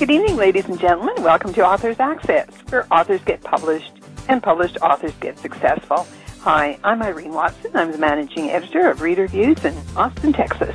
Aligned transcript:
Good 0.00 0.12
evening, 0.12 0.36
ladies 0.36 0.64
and 0.64 0.80
gentlemen. 0.80 1.22
Welcome 1.22 1.52
to 1.52 1.60
Authors 1.62 2.00
Access, 2.00 2.48
where 2.70 2.86
authors 2.90 3.20
get 3.24 3.42
published 3.42 3.92
and 4.28 4.42
published 4.42 4.78
authors 4.80 5.12
get 5.20 5.38
successful. 5.38 6.06
Hi, 6.40 6.78
I'm 6.82 7.02
Irene 7.02 7.34
Watson. 7.34 7.72
I'm 7.74 7.92
the 7.92 7.98
managing 7.98 8.48
editor 8.48 8.88
of 8.88 9.02
Reader 9.02 9.26
Views 9.26 9.62
in 9.62 9.76
Austin, 9.96 10.32
Texas. 10.32 10.74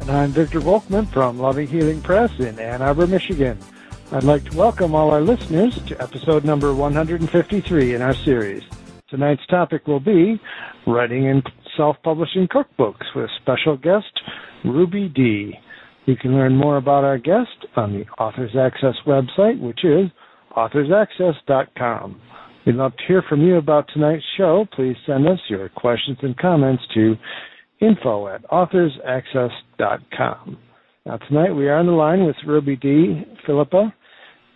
And 0.00 0.10
I'm 0.10 0.30
Victor 0.30 0.62
Volkman 0.62 1.12
from 1.12 1.38
Loving 1.38 1.68
Healing 1.68 2.00
Press 2.00 2.32
in 2.40 2.58
Ann 2.58 2.80
Arbor, 2.80 3.06
Michigan. 3.06 3.58
I'd 4.12 4.24
like 4.24 4.50
to 4.50 4.56
welcome 4.56 4.94
all 4.94 5.10
our 5.10 5.20
listeners 5.20 5.78
to 5.82 6.02
episode 6.02 6.46
number 6.46 6.72
153 6.72 7.94
in 7.94 8.00
our 8.00 8.14
series. 8.14 8.62
Tonight's 9.10 9.46
topic 9.48 9.86
will 9.86 10.00
be 10.00 10.40
writing 10.86 11.28
and 11.28 11.46
self-publishing 11.76 12.48
cookbooks 12.48 13.14
with 13.14 13.28
special 13.42 13.76
guest 13.76 14.22
Ruby 14.64 15.10
Dee. 15.10 15.58
You 16.06 16.16
can 16.16 16.34
learn 16.34 16.54
more 16.54 16.76
about 16.76 17.04
our 17.04 17.18
guest 17.18 17.66
on 17.76 17.92
the 17.92 18.04
Authors 18.22 18.54
Access 18.58 18.94
website, 19.06 19.60
which 19.60 19.84
is 19.84 20.10
authorsaccess.com. 20.56 22.20
We'd 22.66 22.76
love 22.76 22.96
to 22.96 23.04
hear 23.06 23.22
from 23.28 23.42
you 23.42 23.56
about 23.56 23.88
tonight's 23.92 24.24
show. 24.36 24.66
Please 24.74 24.96
send 25.06 25.26
us 25.26 25.38
your 25.48 25.68
questions 25.70 26.18
and 26.22 26.36
comments 26.36 26.82
to 26.94 27.16
info 27.80 28.28
at 28.28 28.42
authorsaccess.com. 28.44 30.58
Now, 31.06 31.16
tonight 31.28 31.52
we 31.52 31.68
are 31.68 31.76
on 31.76 31.86
the 31.86 31.92
line 31.92 32.24
with 32.24 32.36
Ruby 32.46 32.76
Dee 32.76 33.24
Philippa, 33.46 33.94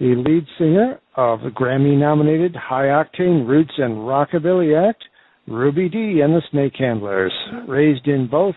the 0.00 0.14
lead 0.14 0.46
singer 0.58 1.00
of 1.16 1.40
the 1.40 1.50
Grammy 1.50 1.98
nominated 1.98 2.56
High 2.56 2.86
Octane 2.86 3.46
Roots 3.46 3.74
and 3.76 3.94
Rockabilly 3.94 4.88
Act, 4.88 5.04
Ruby 5.46 5.88
Dee 5.88 6.20
and 6.22 6.34
the 6.34 6.42
Snakehandlers. 6.52 7.68
Raised 7.68 8.06
in 8.06 8.28
both 8.28 8.54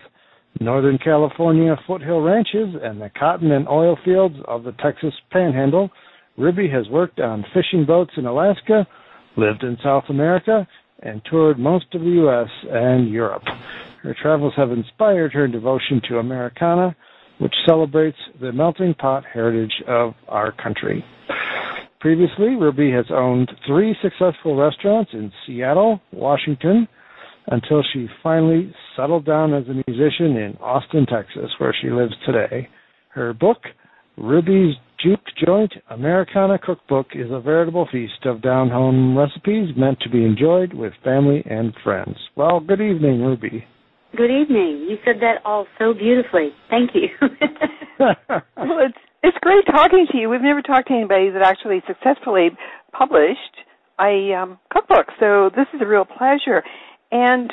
Northern 0.60 0.98
California 0.98 1.76
foothill 1.86 2.20
ranches 2.20 2.74
and 2.82 3.00
the 3.00 3.10
cotton 3.18 3.52
and 3.52 3.68
oil 3.68 3.96
fields 4.04 4.36
of 4.46 4.64
the 4.64 4.72
Texas 4.72 5.14
Panhandle, 5.30 5.90
Ruby 6.36 6.68
has 6.68 6.88
worked 6.88 7.20
on 7.20 7.44
fishing 7.54 7.84
boats 7.84 8.12
in 8.16 8.26
Alaska, 8.26 8.86
lived 9.36 9.62
in 9.62 9.76
South 9.82 10.04
America, 10.08 10.66
and 11.02 11.20
toured 11.28 11.58
most 11.58 11.86
of 11.94 12.02
the 12.02 12.10
U.S. 12.10 12.48
and 12.70 13.08
Europe. 13.08 13.42
Her 14.02 14.14
travels 14.20 14.54
have 14.56 14.70
inspired 14.70 15.32
her 15.32 15.48
devotion 15.48 16.00
to 16.08 16.18
Americana, 16.18 16.94
which 17.38 17.54
celebrates 17.66 18.18
the 18.40 18.52
melting 18.52 18.94
pot 18.94 19.24
heritage 19.24 19.82
of 19.88 20.14
our 20.28 20.52
country. 20.52 21.04
Previously, 22.00 22.56
Ruby 22.56 22.90
has 22.90 23.06
owned 23.10 23.50
three 23.66 23.96
successful 24.02 24.56
restaurants 24.56 25.10
in 25.12 25.32
Seattle, 25.46 26.00
Washington, 26.12 26.88
until 27.46 27.82
she 27.92 28.08
finally 28.22 28.72
settled 28.96 29.24
down 29.24 29.54
as 29.54 29.64
a 29.68 29.82
musician 29.88 30.36
in 30.36 30.56
Austin, 30.60 31.06
Texas, 31.06 31.50
where 31.58 31.74
she 31.80 31.90
lives 31.90 32.14
today. 32.24 32.68
Her 33.10 33.32
book, 33.32 33.58
Ruby's 34.16 34.74
Juke 35.02 35.20
Joint 35.44 35.72
Americana 35.90 36.58
Cookbook, 36.58 37.08
is 37.14 37.30
a 37.30 37.40
veritable 37.40 37.88
feast 37.90 38.24
of 38.24 38.42
down 38.42 38.70
home 38.70 39.16
recipes 39.18 39.74
meant 39.76 39.98
to 40.00 40.10
be 40.10 40.24
enjoyed 40.24 40.72
with 40.72 40.92
family 41.02 41.42
and 41.48 41.74
friends. 41.82 42.16
Well, 42.36 42.60
good 42.60 42.80
evening, 42.80 43.22
Ruby. 43.22 43.64
Good 44.16 44.30
evening. 44.30 44.86
You 44.88 44.96
said 45.04 45.16
that 45.20 45.36
all 45.44 45.66
so 45.78 45.94
beautifully. 45.94 46.50
Thank 46.70 46.90
you. 46.94 47.08
well, 47.98 48.78
it's 48.86 48.98
it's 49.22 49.38
great 49.40 49.64
talking 49.66 50.06
to 50.10 50.18
you. 50.18 50.28
We've 50.28 50.42
never 50.42 50.62
talked 50.62 50.88
to 50.88 50.94
anybody 50.94 51.30
that 51.30 51.42
actually 51.42 51.82
successfully 51.86 52.50
published 52.92 53.38
a 54.00 54.34
um, 54.34 54.58
cookbook, 54.72 55.06
so 55.20 55.50
this 55.54 55.66
is 55.74 55.80
a 55.80 55.86
real 55.86 56.04
pleasure. 56.04 56.62
And 57.12 57.52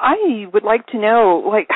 I 0.00 0.46
would 0.52 0.64
like 0.64 0.86
to 0.88 0.98
know, 0.98 1.42
like, 1.48 1.68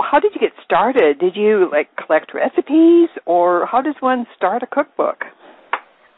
how 0.00 0.20
did 0.20 0.32
you 0.34 0.40
get 0.40 0.52
started? 0.64 1.18
Did 1.18 1.34
you 1.36 1.68
like 1.72 1.88
collect 1.96 2.34
recipes, 2.34 3.08
or 3.26 3.66
how 3.66 3.82
does 3.82 3.94
one 4.00 4.26
start 4.36 4.62
a 4.62 4.66
cookbook? 4.66 5.24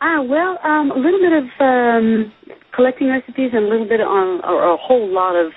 Ah, 0.00 0.20
well, 0.22 0.59
um, 0.62 0.91
a 0.91 0.98
little 0.98 1.20
bit 1.20 1.32
of 1.32 1.44
um, 1.60 2.32
collecting 2.75 3.09
recipes 3.09 3.50
and 3.53 3.64
a 3.64 3.69
little 3.69 3.88
bit 3.88 4.00
on, 4.00 4.44
or 4.44 4.75
a 4.75 4.76
whole 4.76 5.09
lot 5.12 5.34
of 5.34 5.53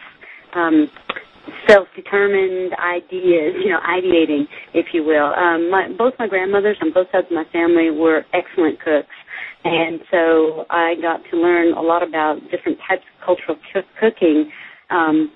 um, 0.56 0.88
self-determined 1.68 2.74
ideas, 2.80 3.56
you 3.64 3.70
know, 3.70 3.80
ideating, 3.84 4.44
if 4.74 4.88
you 4.94 5.04
will. 5.04 5.34
Um, 5.34 5.72
my, 5.72 5.90
both 5.98 6.14
my 6.20 6.28
grandmothers 6.28 6.78
on 6.82 6.94
both 6.94 7.08
sides 7.12 7.28
of 7.30 7.36
my 7.36 7.46
family 7.52 7.90
were 7.92 8.26
excellent 8.34 8.80
cooks, 8.80 9.16
and 9.64 10.00
so 10.12 10.66
I 10.70 10.96
got 11.02 11.22
to 11.32 11.38
learn 11.38 11.74
a 11.74 11.82
lot 11.82 12.08
about 12.08 12.40
different 12.52 12.78
types 12.88 13.04
of 13.04 13.26
cultural 13.26 13.58
cook- 13.74 13.86
cooking 14.00 14.52
um, 14.90 15.32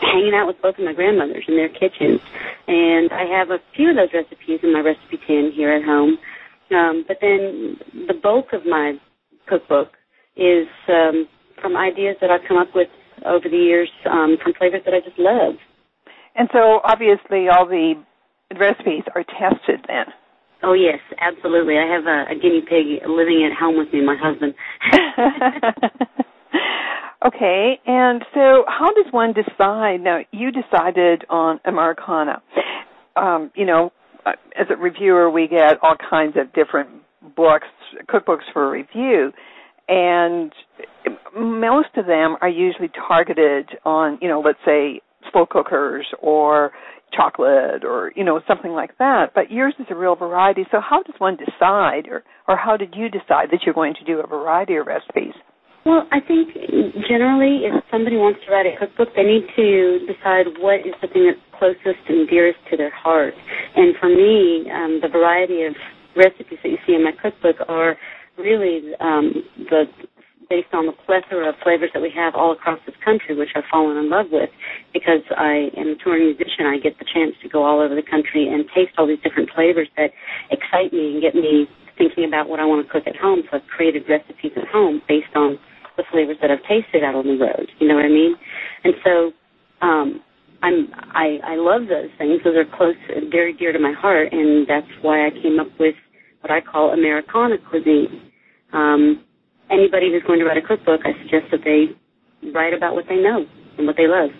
hanging 0.00 0.32
out 0.34 0.46
with 0.46 0.56
both 0.62 0.78
of 0.78 0.84
my 0.84 0.92
grandmothers 0.92 1.44
in 1.48 1.56
their 1.56 1.68
kitchens. 1.68 2.20
And 2.66 3.12
I 3.12 3.24
have 3.38 3.50
a 3.50 3.58
few 3.74 3.90
of 3.90 3.96
those 3.96 4.12
recipes 4.14 4.60
in 4.62 4.72
my 4.72 4.80
recipe 4.80 5.18
tin 5.26 5.52
here 5.54 5.72
at 5.72 5.84
home. 5.84 6.18
Um, 6.74 7.04
but 7.06 7.18
then 7.20 7.76
the 8.08 8.14
bulk 8.14 8.52
of 8.52 8.66
my 8.66 8.94
cookbook 9.46 9.92
is 10.36 10.66
um, 10.88 11.28
from 11.60 11.76
ideas 11.76 12.16
that 12.20 12.30
I've 12.30 12.46
come 12.48 12.56
up 12.58 12.74
with 12.74 12.88
over 13.24 13.48
the 13.48 13.56
years 13.56 13.88
um, 14.10 14.36
from 14.42 14.52
flavors 14.54 14.82
that 14.84 14.94
I 14.94 15.00
just 15.00 15.18
love. 15.18 15.54
And 16.34 16.48
so 16.52 16.80
obviously 16.84 17.48
all 17.48 17.66
the 17.66 17.94
recipes 18.58 19.04
are 19.14 19.24
tested 19.24 19.84
then. 19.88 20.06
Oh 20.62 20.72
yes, 20.72 20.98
absolutely. 21.20 21.78
I 21.78 21.86
have 21.86 22.06
a, 22.06 22.32
a 22.32 22.34
guinea 22.34 22.62
pig 22.62 23.08
living 23.08 23.48
at 23.48 23.56
home 23.56 23.78
with 23.78 23.92
me, 23.92 24.04
my 24.04 24.16
husband. 24.18 24.54
Okay, 27.26 27.80
and 27.86 28.24
so 28.34 28.64
how 28.68 28.92
does 28.92 29.06
one 29.10 29.32
decide? 29.32 30.00
Now, 30.00 30.20
you 30.32 30.50
decided 30.52 31.24
on 31.28 31.60
Americana. 31.64 32.42
Um, 33.16 33.50
you 33.54 33.64
know, 33.64 33.92
uh, 34.26 34.32
as 34.58 34.66
a 34.70 34.76
reviewer, 34.76 35.30
we 35.30 35.48
get 35.48 35.78
all 35.82 35.96
kinds 36.10 36.36
of 36.36 36.52
different 36.52 36.90
books, 37.34 37.66
cookbooks 38.08 38.44
for 38.52 38.70
review, 38.70 39.32
and 39.88 40.52
most 41.34 41.88
of 41.96 42.06
them 42.06 42.36
are 42.40 42.48
usually 42.48 42.90
targeted 43.08 43.70
on, 43.84 44.18
you 44.20 44.28
know, 44.28 44.40
let's 44.40 44.58
say 44.64 45.00
slow 45.32 45.46
cookers 45.46 46.06
or 46.20 46.72
chocolate 47.12 47.84
or 47.84 48.12
you 48.16 48.24
know 48.24 48.40
something 48.48 48.72
like 48.72 48.96
that 48.98 49.32
but 49.32 49.50
yours 49.50 49.72
is 49.78 49.86
a 49.90 49.94
real 49.94 50.16
variety 50.16 50.66
so 50.72 50.80
how 50.80 51.02
does 51.02 51.14
one 51.18 51.36
decide 51.36 52.08
or 52.08 52.24
or 52.48 52.56
how 52.56 52.76
did 52.76 52.94
you 52.96 53.08
decide 53.08 53.48
that 53.52 53.60
you're 53.64 53.74
going 53.74 53.94
to 53.94 54.04
do 54.04 54.20
a 54.20 54.26
variety 54.26 54.74
of 54.74 54.86
recipes 54.86 55.32
well, 55.86 56.02
I 56.10 56.18
think 56.18 56.50
generally, 57.06 57.62
if 57.62 57.72
somebody 57.94 58.18
wants 58.18 58.40
to 58.44 58.50
write 58.50 58.66
a 58.66 58.74
cookbook, 58.74 59.14
they 59.14 59.22
need 59.22 59.46
to 59.54 60.02
decide 60.10 60.50
what 60.58 60.82
is 60.82 60.98
something 61.00 61.30
that's 61.30 61.38
closest 61.54 62.02
and 62.10 62.28
dearest 62.28 62.58
to 62.70 62.76
their 62.76 62.90
heart. 62.90 63.34
And 63.76 63.94
for 64.02 64.10
me, 64.10 64.66
um, 64.66 64.98
the 65.00 65.06
variety 65.06 65.62
of 65.62 65.78
recipes 66.18 66.58
that 66.58 66.70
you 66.74 66.78
see 66.86 66.98
in 66.98 67.04
my 67.04 67.14
cookbook 67.14 67.62
are 67.68 67.94
really 68.36 68.98
um, 68.98 69.46
the 69.70 69.86
based 70.48 70.70
on 70.72 70.86
the 70.86 70.94
plethora 71.06 71.50
of 71.50 71.54
flavors 71.62 71.90
that 71.94 72.02
we 72.02 72.10
have 72.14 72.34
all 72.34 72.52
across 72.52 72.78
this 72.86 72.94
country, 73.04 73.34
which 73.34 73.50
I've 73.54 73.66
fallen 73.70 73.96
in 73.96 74.10
love 74.10 74.26
with 74.30 74.50
because 74.94 75.22
I 75.36 75.70
am 75.76 75.94
a 75.94 75.96
touring 76.02 76.26
musician. 76.26 76.66
I 76.66 76.78
get 76.78 76.98
the 76.98 77.06
chance 77.06 77.34
to 77.42 77.48
go 77.48 77.64
all 77.64 77.80
over 77.80 77.94
the 77.94 78.06
country 78.06 78.46
and 78.46 78.66
taste 78.74 78.94
all 78.98 79.06
these 79.06 79.22
different 79.22 79.50
flavors 79.54 79.88
that 79.96 80.10
excite 80.50 80.92
me 80.92 81.14
and 81.14 81.22
get 81.22 81.34
me 81.34 81.66
thinking 81.98 82.24
about 82.24 82.48
what 82.48 82.60
I 82.60 82.64
want 82.64 82.86
to 82.86 82.92
cook 82.92 83.06
at 83.06 83.16
home. 83.16 83.42
So 83.50 83.58
I've 83.58 83.66
created 83.66 84.04
recipes 84.08 84.52
at 84.54 84.68
home 84.68 85.02
based 85.08 85.34
on 85.34 85.58
the 85.96 86.04
flavors 86.10 86.36
that 86.40 86.50
I've 86.50 86.62
tasted 86.68 87.02
out 87.02 87.14
on 87.14 87.26
the 87.26 87.38
road. 87.38 87.70
You 87.78 87.88
know 87.88 87.94
what 87.94 88.04
I 88.04 88.08
mean? 88.08 88.34
And 88.84 88.94
so 89.04 89.32
um, 89.80 90.20
I'm 90.62 90.88
I 91.14 91.38
I 91.44 91.56
love 91.56 91.88
those 91.88 92.10
things. 92.18 92.40
Those 92.44 92.56
are 92.56 92.76
close, 92.76 92.96
very 93.30 93.52
dear 93.52 93.72
to 93.72 93.78
my 93.78 93.92
heart, 93.92 94.32
and 94.32 94.66
that's 94.66 94.90
why 95.02 95.26
I 95.26 95.30
came 95.30 95.58
up 95.60 95.68
with 95.78 95.94
what 96.40 96.50
I 96.50 96.60
call 96.60 96.92
Americana 96.92 97.56
cuisine. 97.70 98.30
Um, 98.72 99.24
anybody 99.70 100.10
who's 100.12 100.22
going 100.26 100.38
to 100.38 100.44
write 100.44 100.58
a 100.58 100.66
cookbook, 100.66 101.00
I 101.04 101.12
suggest 101.22 101.50
that 101.50 101.60
they 101.64 101.94
write 102.50 102.74
about 102.74 102.94
what 102.94 103.04
they 103.08 103.16
know 103.16 103.44
and 103.78 103.86
what 103.86 103.96
they 103.96 104.06
love. 104.06 104.30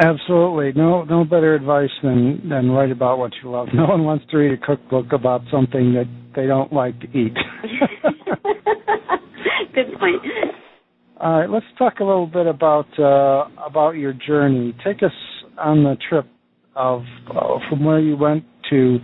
Absolutely. 0.00 0.72
No 0.80 1.04
no 1.04 1.24
better 1.24 1.54
advice 1.54 1.90
than 2.02 2.48
than 2.48 2.70
write 2.70 2.90
about 2.90 3.18
what 3.18 3.32
you 3.42 3.50
love. 3.50 3.68
No 3.74 3.86
one 3.86 4.04
wants 4.04 4.24
to 4.30 4.36
read 4.36 4.52
a 4.52 4.66
cookbook 4.66 5.12
about 5.12 5.42
something 5.50 5.94
that 5.94 6.08
they 6.34 6.46
don't 6.46 6.72
like 6.72 6.98
to 7.00 7.06
eat. 7.18 7.36
Good 9.78 9.94
point. 10.00 10.22
All 11.20 11.38
right, 11.38 11.50
let's 11.50 11.66
talk 11.78 12.00
a 12.00 12.04
little 12.04 12.26
bit 12.26 12.46
about 12.46 12.90
uh, 12.98 13.46
about 13.64 13.92
your 13.92 14.12
journey. 14.12 14.74
Take 14.84 15.04
us 15.04 15.14
on 15.56 15.84
the 15.84 15.96
trip 16.08 16.26
of 16.74 17.02
uh, 17.30 17.58
from 17.68 17.84
where 17.84 18.00
you 18.00 18.16
went 18.16 18.42
to 18.70 18.98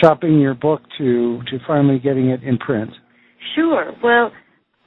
shopping 0.00 0.38
your 0.38 0.54
book 0.54 0.80
to 0.98 1.42
to 1.50 1.58
finally 1.66 1.98
getting 1.98 2.30
it 2.30 2.42
in 2.44 2.56
print. 2.58 2.90
Sure. 3.56 3.90
Well, 4.02 4.30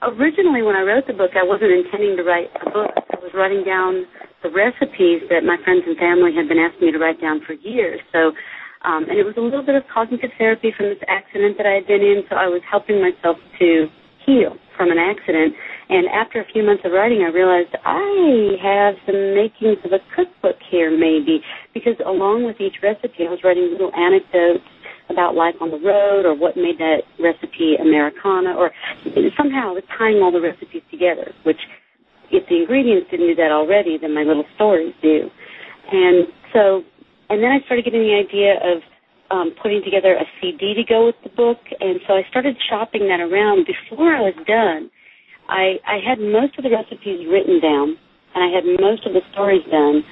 originally 0.04 0.64
when 0.64 0.76
I 0.76 0.88
wrote 0.88 1.04
the 1.06 1.14
book, 1.14 1.32
I 1.36 1.44
wasn't 1.44 1.72
intending 1.72 2.16
to 2.16 2.24
write 2.24 2.48
a 2.62 2.72
book. 2.72 2.92
I 2.96 3.20
was 3.20 3.32
writing 3.36 3.64
down 3.66 4.08
the 4.42 4.50
recipes 4.56 5.28
that 5.28 5.44
my 5.44 5.58
friends 5.66 5.84
and 5.86 5.98
family 5.98 6.32
had 6.32 6.48
been 6.48 6.60
asking 6.60 6.88
me 6.88 6.92
to 6.94 7.00
write 7.00 7.20
down 7.20 7.42
for 7.46 7.60
years. 7.60 8.00
So, 8.14 8.32
um, 8.88 9.04
and 9.12 9.20
it 9.20 9.28
was 9.28 9.36
a 9.36 9.44
little 9.44 9.66
bit 9.66 9.76
of 9.76 9.84
cognitive 9.92 10.32
therapy 10.38 10.72
from 10.78 10.88
this 10.96 11.04
accident 11.12 11.58
that 11.60 11.68
I 11.68 11.76
had 11.76 11.88
been 11.88 12.00
in. 12.00 12.24
So 12.30 12.40
I 12.40 12.48
was 12.48 12.62
helping 12.72 13.04
myself 13.04 13.36
to 13.60 13.92
heal 14.26 14.58
from 14.76 14.92
an 14.92 14.98
accident. 14.98 15.54
And 15.90 16.08
after 16.10 16.42
a 16.42 16.46
few 16.52 16.64
months 16.64 16.84
of 16.84 16.92
writing, 16.92 17.22
I 17.22 17.32
realized 17.32 17.70
I 17.86 18.58
have 18.62 18.96
some 19.06 19.36
makings 19.38 19.78
of 19.86 19.94
a 19.94 20.02
cookbook 20.16 20.58
here, 20.70 20.90
maybe, 20.90 21.42
because 21.74 21.96
along 22.06 22.46
with 22.46 22.60
each 22.60 22.82
recipe, 22.82 23.28
I 23.28 23.30
was 23.30 23.40
writing 23.44 23.70
little 23.72 23.94
anecdotes 23.94 24.66
about 25.10 25.36
life 25.36 25.54
on 25.62 25.70
the 25.70 25.78
road 25.78 26.26
or 26.26 26.34
what 26.34 26.58
made 26.58 26.80
that 26.80 27.06
recipe 27.22 27.78
Americana 27.78 28.58
or 28.58 28.72
somehow 29.38 29.70
I 29.70 29.78
was 29.78 29.84
tying 29.98 30.18
all 30.18 30.32
the 30.32 30.42
recipes 30.42 30.82
together, 30.90 31.30
which 31.46 31.62
if 32.32 32.50
the 32.50 32.58
ingredients 32.58 33.12
didn't 33.12 33.28
do 33.28 33.36
that 33.36 33.52
already, 33.54 33.98
then 34.02 34.16
my 34.16 34.24
little 34.24 34.46
stories 34.56 34.94
do. 35.02 35.30
And 35.92 36.26
so, 36.54 36.82
and 37.30 37.38
then 37.44 37.52
I 37.52 37.62
started 37.66 37.86
getting 37.86 38.02
the 38.02 38.18
idea 38.18 38.58
of 38.58 38.82
um, 39.32 39.56
putting 39.62 39.82
together 39.84 40.14
a 40.14 40.26
CD 40.40 40.74
to 40.76 40.84
go 40.84 41.06
with 41.08 41.16
the 41.24 41.30
book, 41.30 41.58
and 41.80 42.00
so 42.08 42.14
I 42.14 42.24
started 42.30 42.56
shopping 42.70 43.08
that 43.08 43.20
around. 43.20 43.66
Before 43.66 44.14
I 44.14 44.22
was 44.22 44.36
done, 44.48 44.90
I, 45.50 45.78
I 45.86 45.98
had 46.02 46.20
most 46.20 46.58
of 46.58 46.64
the 46.64 46.72
recipes 46.72 47.26
written 47.30 47.60
down, 47.62 47.98
and 48.36 48.44
I 48.44 48.50
had 48.54 48.66
most 48.80 49.06
of 49.06 49.14
the 49.14 49.22
stories 49.32 49.66
done, 49.72 50.04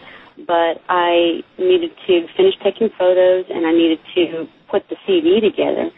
but 0.48 0.82
I 0.90 1.42
needed 1.58 1.92
to 2.08 2.26
finish 2.38 2.56
taking 2.64 2.90
photos, 2.98 3.46
and 3.50 3.66
I 3.66 3.72
needed 3.72 4.00
to 4.16 4.46
put 4.70 4.84
the 4.90 4.98
CD 5.06 5.40
together. 5.42 5.90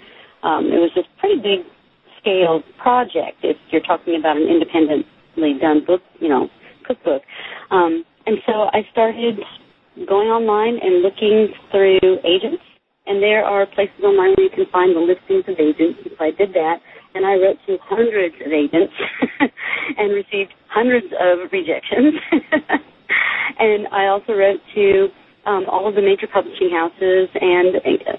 Um, 0.43 0.67
it 0.67 0.79
was 0.79 0.91
this 0.95 1.05
pretty 1.19 1.39
big 1.39 1.65
scale 2.19 2.61
project 2.81 3.39
if 3.43 3.57
you're 3.71 3.81
talking 3.81 4.17
about 4.19 4.35
an 4.35 4.47
independently 4.47 5.55
done 5.59 5.85
book, 5.85 6.01
you 6.19 6.27
know, 6.27 6.49
cookbook. 6.85 7.21
Um, 7.71 8.03
and 8.25 8.37
so 8.45 8.67
I 8.73 8.81
started 8.91 9.39
going 10.07 10.27
online 10.27 10.79
and 10.81 11.01
looking 11.01 11.53
through 11.71 11.99
agents 12.25 12.61
and 13.07 13.21
there 13.21 13.43
are 13.43 13.65
places 13.65 14.01
online 14.03 14.33
where 14.35 14.45
you 14.45 14.53
can 14.53 14.65
find 14.71 14.95
the 14.95 14.99
listings 14.99 15.45
of 15.47 15.59
agents. 15.59 15.99
So 16.03 16.17
I 16.19 16.31
did 16.31 16.53
that, 16.53 16.81
and 17.13 17.25
I 17.25 17.35
wrote 17.35 17.57
to 17.67 17.77
hundreds 17.83 18.35
of 18.45 18.51
agents 18.51 18.93
and 19.97 20.13
received 20.13 20.53
hundreds 20.69 21.07
of 21.13 21.51
rejections. 21.51 22.15
and 23.59 23.87
I 23.89 24.07
also 24.07 24.33
wrote 24.33 24.59
to 24.75 25.07
um, 25.45 25.65
all 25.69 25.87
of 25.87 25.95
the 25.95 26.01
major 26.01 26.27
publishing 26.31 26.71
houses 26.73 27.29
and 27.39 27.75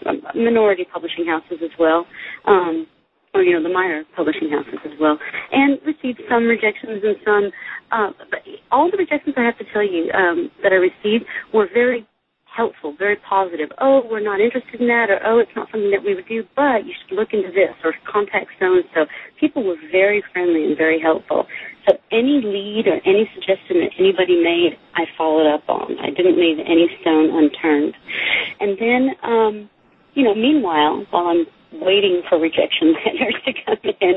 uh, 0.06 0.12
minority 0.38 0.86
publishing 0.92 1.26
houses 1.26 1.58
as 1.62 1.74
well. 1.78 2.06
Um, 2.46 2.86
or 3.34 3.42
you 3.42 3.52
know 3.52 3.62
the 3.62 3.72
minor 3.72 4.04
publishing 4.16 4.48
houses 4.50 4.80
as 4.86 4.98
well, 4.98 5.18
and 5.52 5.78
received 5.84 6.22
some 6.30 6.44
rejections 6.44 7.02
and 7.04 7.16
some. 7.22 7.50
Uh, 7.92 8.10
but 8.30 8.40
all 8.72 8.90
the 8.90 8.96
rejections 8.96 9.34
I 9.36 9.42
have 9.42 9.58
to 9.58 9.64
tell 9.72 9.84
you 9.84 10.10
um, 10.12 10.50
that 10.62 10.72
I 10.72 10.76
received 10.76 11.26
were 11.52 11.68
very 11.72 12.06
helpful, 12.56 12.94
very 12.96 13.16
positive. 13.28 13.68
Oh, 13.78 14.02
we're 14.08 14.24
not 14.24 14.40
interested 14.40 14.80
in 14.80 14.88
that, 14.88 15.10
or 15.10 15.20
oh, 15.24 15.38
it's 15.38 15.52
not 15.54 15.68
something 15.70 15.90
that 15.90 16.02
we 16.02 16.14
would 16.14 16.26
do, 16.26 16.42
but 16.56 16.86
you 16.88 16.94
should 16.96 17.14
look 17.14 17.28
into 17.32 17.52
this, 17.52 17.76
or 17.84 17.92
contact 18.10 18.48
so 18.58 18.72
and 18.72 18.84
so. 18.94 19.04
People 19.38 19.62
were 19.64 19.76
very 19.92 20.24
friendly 20.32 20.64
and 20.64 20.76
very 20.76 20.98
helpful. 21.00 21.44
So 21.86 21.94
any 22.10 22.40
lead 22.42 22.88
or 22.88 22.98
any 23.04 23.28
suggestion 23.34 23.84
that 23.84 23.92
anybody 24.00 24.42
made, 24.42 24.74
I 24.96 25.04
followed 25.16 25.46
up 25.46 25.68
on. 25.68 26.00
I 26.00 26.10
didn't 26.10 26.40
leave 26.40 26.58
any 26.58 26.88
stone 27.00 27.30
unturned. 27.30 27.94
And 28.58 28.78
then, 28.80 29.02
um, 29.22 29.70
you 30.14 30.24
know, 30.24 30.34
meanwhile, 30.34 31.04
while 31.10 31.28
I'm 31.28 31.46
waiting 31.84 32.22
for 32.28 32.40
rejection 32.40 32.96
letters 33.04 33.36
to 33.44 33.52
come 33.64 33.92
in, 34.00 34.14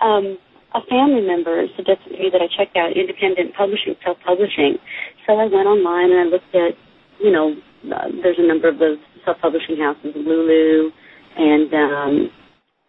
um, 0.00 0.38
a 0.74 0.80
family 0.86 1.26
member 1.26 1.66
suggested 1.74 2.14
to 2.14 2.18
me 2.18 2.30
that 2.30 2.38
I 2.38 2.46
check 2.46 2.76
out 2.76 2.94
independent 2.94 3.56
publishing, 3.58 3.96
self-publishing. 4.04 4.78
So 5.26 5.34
I 5.34 5.50
went 5.50 5.66
online 5.66 6.14
and 6.14 6.20
I 6.20 6.26
looked 6.30 6.54
at, 6.54 6.78
you 7.18 7.32
know, 7.32 7.56
there's 7.82 8.38
a 8.38 8.46
number 8.46 8.68
of 8.68 8.78
those 8.78 8.98
self-publishing 9.24 9.76
houses, 9.78 10.12
Lulu, 10.14 10.90
and 11.36 11.72
um, 11.74 12.30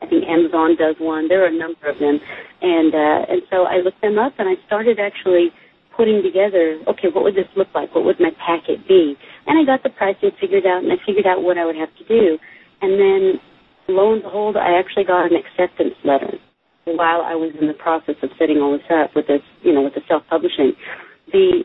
I 0.02 0.08
think 0.08 0.26
Amazon 0.28 0.76
does 0.76 0.96
one. 1.00 1.28
There 1.28 1.44
are 1.44 1.54
a 1.54 1.58
number 1.58 1.88
of 1.88 2.00
them, 2.00 2.20
and 2.62 2.94
uh, 2.94 3.32
and 3.32 3.42
so 3.50 3.64
I 3.64 3.78
looked 3.78 4.02
them 4.02 4.18
up, 4.18 4.34
and 4.40 4.50
I 4.50 4.56
started 4.66 5.00
actually 5.00 5.52
putting 5.96 6.24
together. 6.24 6.80
Okay, 6.88 7.10
what 7.14 7.24
would 7.24 7.36
this 7.36 7.50
look 7.56 7.68
like? 7.76 7.94
What 7.94 8.06
would 8.06 8.20
my 8.20 8.32
packet 8.40 8.88
be? 8.88 9.16
And 9.48 9.60
I 9.60 9.64
got 9.64 9.84
the 9.84 9.90
pricing 9.90 10.32
figured 10.40 10.66
out, 10.66 10.84
and 10.84 10.92
I 10.92 10.98
figured 11.06 11.28
out 11.28 11.44
what 11.44 11.58
I 11.58 11.66
would 11.66 11.76
have 11.76 11.94
to 11.98 12.06
do, 12.08 12.38
and 12.82 13.00
then 13.00 13.40
lo 13.88 14.14
and 14.14 14.22
behold, 14.22 14.58
I 14.58 14.80
actually 14.80 15.06
got 15.06 15.32
an 15.32 15.38
acceptance 15.38 15.96
letter 16.04 16.38
while 16.86 17.22
I 17.22 17.36
was 17.36 17.54
in 17.60 17.68
the 17.68 17.74
process 17.74 18.16
of 18.24 18.30
setting 18.40 18.58
all 18.58 18.74
this 18.74 18.88
up 18.90 19.12
with 19.16 19.28
this, 19.28 19.42
you 19.62 19.74
know, 19.74 19.84
with 19.84 19.94
the 19.94 20.02
self-publishing. 20.08 20.74
The 21.32 21.64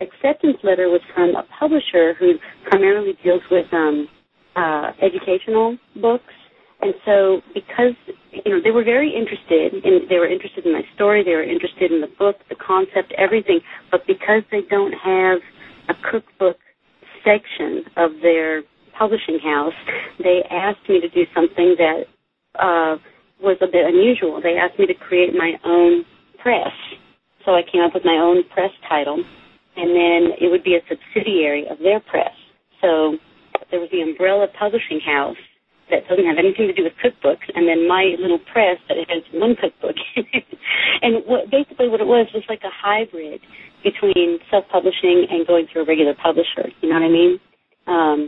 acceptance 0.00 0.58
letter 0.62 0.88
was 0.88 1.00
from 1.14 1.34
a 1.34 1.44
publisher 1.58 2.14
who 2.18 2.34
primarily 2.70 3.18
deals 3.24 3.42
with 3.50 3.66
um, 3.72 4.06
uh, 4.54 4.92
educational 5.02 5.76
books. 6.00 6.34
And 6.80 6.94
so, 7.04 7.40
because 7.54 7.98
you 8.30 8.54
know 8.54 8.60
they 8.62 8.70
were 8.70 8.84
very 8.84 9.10
interested, 9.10 9.74
in, 9.84 10.06
they 10.08 10.18
were 10.18 10.30
interested 10.30 10.64
in 10.64 10.72
my 10.72 10.82
story, 10.94 11.24
they 11.24 11.34
were 11.34 11.42
interested 11.42 11.90
in 11.90 12.00
the 12.00 12.12
book, 12.18 12.36
the 12.48 12.54
concept, 12.54 13.12
everything. 13.18 13.60
But 13.90 14.06
because 14.06 14.42
they 14.52 14.62
don't 14.70 14.92
have 14.92 15.38
a 15.90 15.94
cookbook 16.08 16.56
section 17.26 17.82
of 17.96 18.12
their 18.22 18.62
publishing 18.96 19.40
house, 19.42 19.74
they 20.22 20.46
asked 20.50 20.88
me 20.88 21.00
to 21.00 21.08
do 21.08 21.26
something 21.34 21.74
that 21.78 22.06
uh, 22.54 22.94
was 23.42 23.58
a 23.60 23.66
bit 23.66 23.82
unusual. 23.84 24.40
They 24.40 24.54
asked 24.54 24.78
me 24.78 24.86
to 24.86 24.94
create 24.94 25.34
my 25.34 25.58
own 25.64 26.04
press. 26.38 26.70
So 27.44 27.52
I 27.58 27.62
came 27.62 27.82
up 27.82 27.94
with 27.94 28.04
my 28.04 28.18
own 28.22 28.44
press 28.54 28.70
title 28.88 29.24
and 29.78 29.94
then 29.94 30.20
it 30.42 30.50
would 30.50 30.64
be 30.64 30.74
a 30.74 30.82
subsidiary 30.90 31.66
of 31.70 31.78
their 31.78 32.00
press. 32.00 32.34
So 32.82 33.16
there 33.70 33.78
was 33.78 33.88
the 33.94 34.02
Umbrella 34.02 34.46
Publishing 34.58 34.98
House 34.98 35.38
that 35.90 36.02
doesn't 36.08 36.26
have 36.26 36.36
anything 36.36 36.68
to 36.68 36.74
do 36.74 36.84
with 36.84 36.98
cookbooks, 37.00 37.46
and 37.54 37.64
then 37.66 37.88
my 37.88 38.18
little 38.20 38.42
press 38.52 38.76
that 38.88 38.98
has 39.08 39.22
one 39.32 39.56
cookbook. 39.56 39.96
and 41.02 41.24
what, 41.24 41.48
basically, 41.50 41.88
what 41.88 42.00
it 42.00 42.06
was 42.06 42.26
was 42.34 42.44
like 42.48 42.60
a 42.66 42.74
hybrid 42.74 43.40
between 43.82 44.38
self-publishing 44.50 45.30
and 45.30 45.46
going 45.46 45.66
through 45.72 45.82
a 45.82 45.86
regular 45.86 46.14
publisher. 46.14 46.68
You 46.82 46.90
know 46.90 47.00
what 47.00 47.06
I 47.06 47.14
mean? 47.14 47.40
Um, 47.86 48.20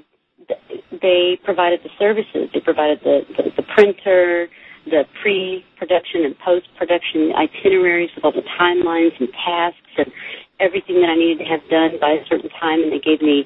they 1.02 1.38
provided 1.44 1.80
the 1.84 1.90
services. 1.98 2.48
They 2.54 2.60
provided 2.60 3.00
the, 3.04 3.20
the, 3.36 3.50
the 3.60 3.66
printer, 3.74 4.48
the 4.86 5.04
pre-production 5.20 6.24
and 6.24 6.34
post-production 6.38 7.32
itineraries 7.36 8.10
with 8.16 8.24
all 8.24 8.32
the 8.32 8.46
timelines 8.58 9.12
and 9.20 9.28
tasks 9.36 9.92
and 9.98 10.08
everything 10.60 11.00
that 11.00 11.10
I 11.10 11.16
needed 11.16 11.42
to 11.42 11.48
have 11.48 11.64
done 11.70 11.98
by 12.00 12.20
a 12.20 12.24
certain 12.28 12.50
time, 12.60 12.82
and 12.82 12.92
they 12.92 13.00
gave 13.00 13.20
me 13.20 13.44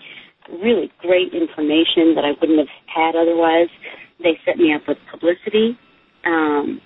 really 0.62 0.92
great 1.00 1.32
information 1.32 2.14
that 2.14 2.24
I 2.24 2.36
wouldn't 2.40 2.58
have 2.58 2.74
had 2.86 3.16
otherwise. 3.16 3.70
They 4.22 4.38
set 4.44 4.58
me 4.58 4.74
up 4.74 4.82
with 4.86 4.98
publicity. 5.10 5.78
Um, 6.26 6.80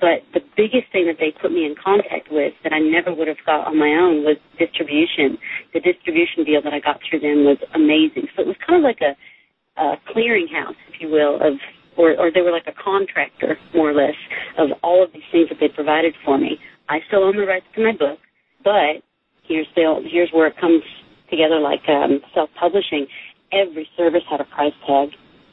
but 0.00 0.20
the 0.34 0.44
biggest 0.56 0.92
thing 0.92 1.06
that 1.06 1.16
they 1.18 1.32
put 1.40 1.52
me 1.52 1.64
in 1.64 1.74
contact 1.74 2.28
with 2.30 2.52
that 2.64 2.72
I 2.72 2.80
never 2.80 3.14
would 3.14 3.28
have 3.28 3.40
got 3.46 3.66
on 3.66 3.78
my 3.78 3.96
own 3.96 4.24
was 4.24 4.36
distribution. 4.58 5.38
The 5.72 5.80
distribution 5.80 6.44
deal 6.44 6.60
that 6.62 6.74
I 6.74 6.80
got 6.80 7.00
through 7.08 7.20
them 7.20 7.48
was 7.48 7.56
amazing. 7.72 8.28
So 8.36 8.42
it 8.44 8.46
was 8.46 8.60
kind 8.60 8.76
of 8.76 8.84
like 8.84 9.00
a, 9.00 9.16
a 9.80 9.96
clearinghouse, 10.12 10.76
if 10.92 11.00
you 11.00 11.08
will, 11.08 11.36
of 11.36 11.56
or, 11.96 12.16
or 12.18 12.30
they 12.32 12.40
were 12.40 12.52
like 12.52 12.68
a 12.68 12.76
contractor, 12.82 13.58
more 13.74 13.90
or 13.90 13.94
less, 13.94 14.16
of 14.58 14.68
all 14.82 15.02
of 15.02 15.12
these 15.12 15.26
things 15.32 15.48
that 15.48 15.58
they 15.60 15.68
provided 15.68 16.14
for 16.24 16.38
me. 16.38 16.58
I 16.88 17.00
still 17.08 17.24
own 17.24 17.36
the 17.36 17.44
rights 17.44 17.66
to 17.74 17.84
my 17.84 17.92
book, 17.92 18.18
but 18.64 19.02
here's 19.50 19.66
the 19.74 20.08
here's 20.10 20.30
where 20.30 20.46
it 20.46 20.54
comes 20.60 20.82
together 21.28 21.58
like 21.58 21.82
um, 21.88 22.20
self-publishing. 22.32 23.06
Every 23.52 23.88
service 23.96 24.22
had 24.30 24.40
a 24.40 24.44
price 24.44 24.72
tag, 24.86 25.10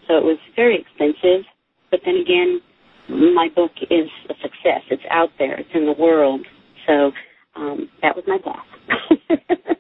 so 0.08 0.18
it 0.18 0.24
was 0.24 0.38
very 0.56 0.80
expensive. 0.80 1.46
But 1.90 2.02
then 2.06 2.16
again, 2.16 2.62
my 3.10 3.50
book 3.56 3.72
is 3.82 4.10
a 4.30 4.36
success. 4.42 4.86
It's 4.92 5.04
out 5.10 5.30
there. 5.40 5.60
It's 5.60 5.70
in 5.74 5.86
the 5.86 5.96
world. 5.98 6.46
So 6.86 7.12
um, 7.56 7.90
that 8.04 8.16
was 8.16 8.24
my 8.28 8.38
path. 8.38 9.38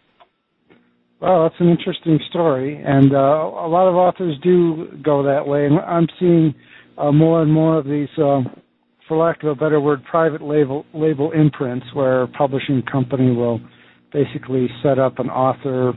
well, 1.21 1.43
that's 1.43 1.59
an 1.59 1.69
interesting 1.69 2.19
story, 2.29 2.81
and 2.83 3.13
uh, 3.13 3.17
a 3.17 3.69
lot 3.69 3.88
of 3.88 3.95
authors 3.95 4.36
do 4.41 4.88
go 5.03 5.21
that 5.24 5.45
way. 5.45 5.67
And 5.67 5.79
I'm 5.79 6.07
seeing 6.19 6.55
uh, 6.97 7.12
more 7.12 7.43
and 7.43 7.53
more 7.53 7.77
of 7.77 7.86
these. 7.86 8.09
Uh, 8.17 8.41
for 9.07 9.15
lack 9.15 9.41
of 9.41 9.50
a 9.50 9.55
better 9.55 9.79
word, 9.79 10.03
private 10.03 10.41
label 10.41 10.86
label 10.93 11.31
imprints 11.31 11.86
where 11.93 12.24
a 12.24 12.27
publishing 12.27 12.83
company 12.91 13.31
will 13.31 13.62
basically 14.11 14.67
set 14.83 14.99
up 14.99 15.19
an 15.19 15.29
author 15.29 15.93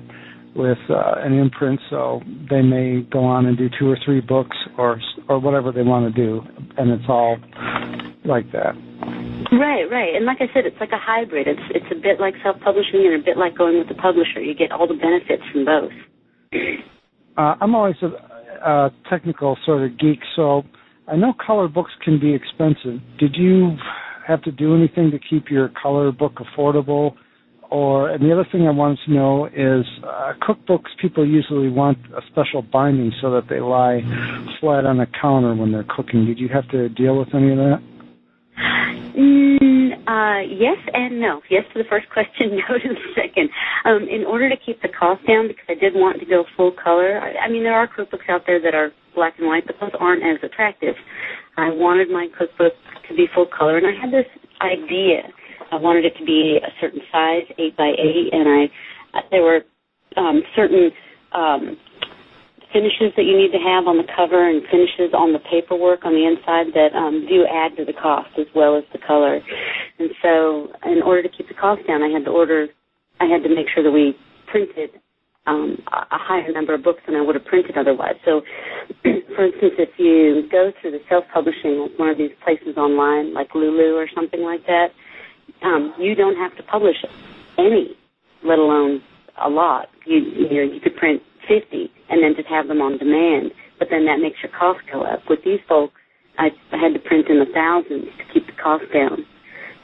with 0.55 0.79
uh, 0.89 1.15
an 1.19 1.33
imprint, 1.39 1.81
so 1.91 2.21
they 2.51 2.63
may 2.63 3.03
go 3.13 3.21
on 3.21 3.47
and 3.47 3.57
do 3.57 3.69
two 3.79 3.89
or 3.89 3.99
three 4.05 4.21
books 4.21 4.57
or 4.77 5.01
or 5.29 5.39
whatever 5.39 5.71
they 5.71 5.83
want 5.83 6.13
to 6.13 6.21
do, 6.21 6.41
and 6.77 6.91
it's 6.91 7.05
all 7.09 7.37
like 8.25 8.51
that. 8.53 8.75
Right, 9.53 9.85
right, 9.91 10.15
and 10.15 10.27
like 10.27 10.39
I 10.41 10.53
said, 10.53 10.67
it's 10.67 10.77
like 10.81 10.93
a 10.93 10.99
hybrid. 10.99 11.47
It's 11.47 11.61
it's 11.71 11.87
a 11.91 11.95
bit 11.95 12.21
like 12.21 12.35
self-publishing 12.43 13.07
and 13.07 13.23
a 13.23 13.25
bit 13.25 13.37
like 13.37 13.57
going 13.57 13.79
with 13.79 13.89
the 13.89 13.95
publisher. 13.95 14.41
You 14.41 14.55
get 14.55 14.73
all 14.73 14.87
the 14.87 14.95
benefits 14.95 15.43
from 15.53 15.65
both. 15.65 15.93
Uh, 17.37 17.55
I'm 17.61 17.75
always 17.75 17.97
a, 18.03 18.69
a 18.69 18.91
technical 19.09 19.57
sort 19.65 19.85
of 19.85 19.99
geek, 19.99 20.19
so 20.35 20.63
I 21.07 21.17
know 21.17 21.33
color 21.45 21.69
books 21.69 21.93
can 22.05 22.19
be 22.19 22.35
expensive. 22.35 23.01
Did 23.19 23.37
you 23.37 23.77
have 24.27 24.43
to 24.43 24.53
do 24.53 24.75
anything 24.75 25.11
to 25.13 25.19
keep 25.19 25.51
your 25.51 25.71
color 25.81 26.13
book 26.13 26.35
affordable? 26.37 27.15
Or 27.71 28.11
and 28.11 28.23
the 28.23 28.33
other 28.33 28.47
thing 28.51 28.67
I 28.67 28.71
wanted 28.71 28.99
to 29.07 29.13
know 29.13 29.47
is 29.47 29.87
uh, 30.05 30.33
cookbooks. 30.43 30.91
People 31.01 31.27
usually 31.27 31.69
want 31.69 31.99
a 32.17 32.21
special 32.31 32.63
binding 32.63 33.13
so 33.21 33.31
that 33.33 33.49
they 33.49 33.61
lie 33.61 34.01
flat 34.61 34.85
on 34.85 34.99
the 34.99 35.07
counter 35.21 35.55
when 35.55 35.73
they're 35.73 35.87
cooking. 35.89 36.27
Did 36.27 36.39
you 36.39 36.49
have 36.49 36.69
to 36.71 36.89
deal 36.89 37.19
with 37.19 37.35
any 37.35 37.53
of 37.53 37.59
that? 37.59 37.83
Mm, 39.17 39.61
Uh, 40.07 40.43
yes 40.49 40.79
and 40.93 41.21
no. 41.21 41.41
Yes 41.51 41.65
to 41.73 41.83
the 41.83 41.89
first 41.89 42.09
question, 42.11 42.57
no 42.69 42.79
to 42.79 42.89
the 42.89 43.15
second. 43.15 43.51
Um, 43.85 44.09
in 44.09 44.25
order 44.25 44.49
to 44.49 44.57
keep 44.57 44.83
the 44.83 44.89
cost 44.89 45.27
down, 45.27 45.49
because 45.49 45.65
I 45.69 45.75
did 45.75 45.95
want 45.95 46.21
to 46.21 46.27
go 46.27 46.45
full 46.57 46.73
color, 46.73 47.21
I, 47.21 47.47
I 47.47 47.49
mean, 47.49 47.63
there 47.63 47.75
are 47.75 47.87
cookbooks 47.87 48.29
out 48.29 48.43
there 48.47 48.61
that 48.61 48.75
are 48.75 48.91
black 49.15 49.35
and 49.39 49.47
white, 49.47 49.67
but 49.67 49.77
those 49.81 49.91
aren't 49.99 50.23
as 50.23 50.43
attractive. 50.43 50.95
I 51.57 51.71
wanted 51.71 52.11
my 52.11 52.29
cookbook 52.37 52.73
to 53.09 53.15
be 53.15 53.27
full 53.35 53.47
color, 53.47 53.77
and 53.79 53.87
I 53.87 53.93
had 54.01 54.13
this 54.13 54.27
idea. 54.61 55.23
I 55.71 55.77
wanted 55.77 56.05
it 56.05 56.17
to 56.19 56.25
be 56.25 56.59
a 56.63 56.71
certain 56.81 57.01
size, 57.13 57.45
8 57.59 57.77
by 57.77 57.93
8, 57.99 58.33
and 58.33 58.49
I 58.49 58.71
there 59.31 59.43
were 59.43 59.63
um, 60.17 60.43
certain 60.55 60.91
um, 61.33 61.77
finishes 62.73 63.11
that 63.17 63.25
you 63.27 63.37
need 63.37 63.51
to 63.51 63.59
have 63.59 63.87
on 63.87 63.99
the 63.99 64.07
cover 64.15 64.49
and 64.49 64.63
finishes 64.71 65.15
on 65.15 65.33
the 65.33 65.43
paperwork 65.51 66.05
on 66.05 66.15
the 66.15 66.27
inside 66.27 66.71
that 66.75 66.95
um, 66.95 67.27
do 67.29 67.47
add 67.47 67.77
to 67.77 67.85
the 67.85 67.93
cost 67.93 68.31
as 68.39 68.47
well 68.55 68.77
as 68.77 68.85
the 68.93 68.99
color. 68.99 69.41
And 69.99 70.11
so, 70.23 70.71
in 70.87 71.03
order 71.03 71.23
to 71.23 71.29
keep 71.29 71.49
the 71.49 71.59
cost 71.59 71.87
down, 71.87 72.03
I 72.03 72.09
had 72.09 72.25
to 72.25 72.31
order. 72.31 72.69
I 73.21 73.27
had 73.27 73.43
to 73.43 73.51
make 73.51 73.67
sure 73.75 73.83
that 73.83 73.91
we 73.91 74.15
printed 74.51 74.91
um, 75.47 75.77
a 75.93 76.19
higher 76.19 76.51
number 76.53 76.75
of 76.75 76.83
books 76.83 77.01
than 77.07 77.17
I 77.17 77.23
would 77.23 77.35
have 77.35 77.45
printed 77.45 77.77
otherwise. 77.77 78.15
So, 78.25 78.43
for 79.35 79.47
instance, 79.47 79.75
if 79.79 79.91
you 79.99 80.49
go 80.51 80.73
through 80.81 80.93
the 80.93 81.03
self-publishing, 81.09 81.95
one 81.97 82.09
of 82.09 82.19
these 82.19 82.33
places 82.45 82.77
online, 82.77 83.35
like 83.35 83.55
Lulu 83.55 83.97
or 83.97 84.07
something 84.15 84.41
like 84.41 84.65
that, 84.67 84.89
um, 85.63 85.95
you 85.99 86.15
don't 86.15 86.37
have 86.37 86.57
to 86.57 86.63
publish 86.63 86.97
any, 87.59 87.97
let 88.45 88.59
alone 88.59 89.03
a 89.43 89.49
lot. 89.49 89.89
You 90.07 90.19
you 90.19 90.49
know 90.49 90.75
you 90.75 90.81
could 90.81 90.97
print 90.97 91.23
50 91.49 91.91
and 92.11 92.23
then 92.23 92.35
just 92.37 92.49
have 92.49 92.69
them 92.69 92.81
on 92.81 92.99
demand, 92.99 93.53
but 93.79 93.89
then 93.91 94.07
that 94.07 94.19
makes 94.21 94.39
your 94.43 94.53
cost 94.53 94.81
go 94.93 95.03
up. 95.03 95.21
With 95.29 95.41
these 95.45 95.61
folks, 95.69 95.95
I, 96.39 96.49
I 96.73 96.79
had 96.79 96.95
to 96.95 97.01
print 97.01 97.29
in 97.29 97.39
the 97.39 97.51
thousands 97.53 98.07
to 98.19 98.25
keep 98.33 98.47
the 98.47 98.57
cost 98.61 98.85
down. 98.93 99.25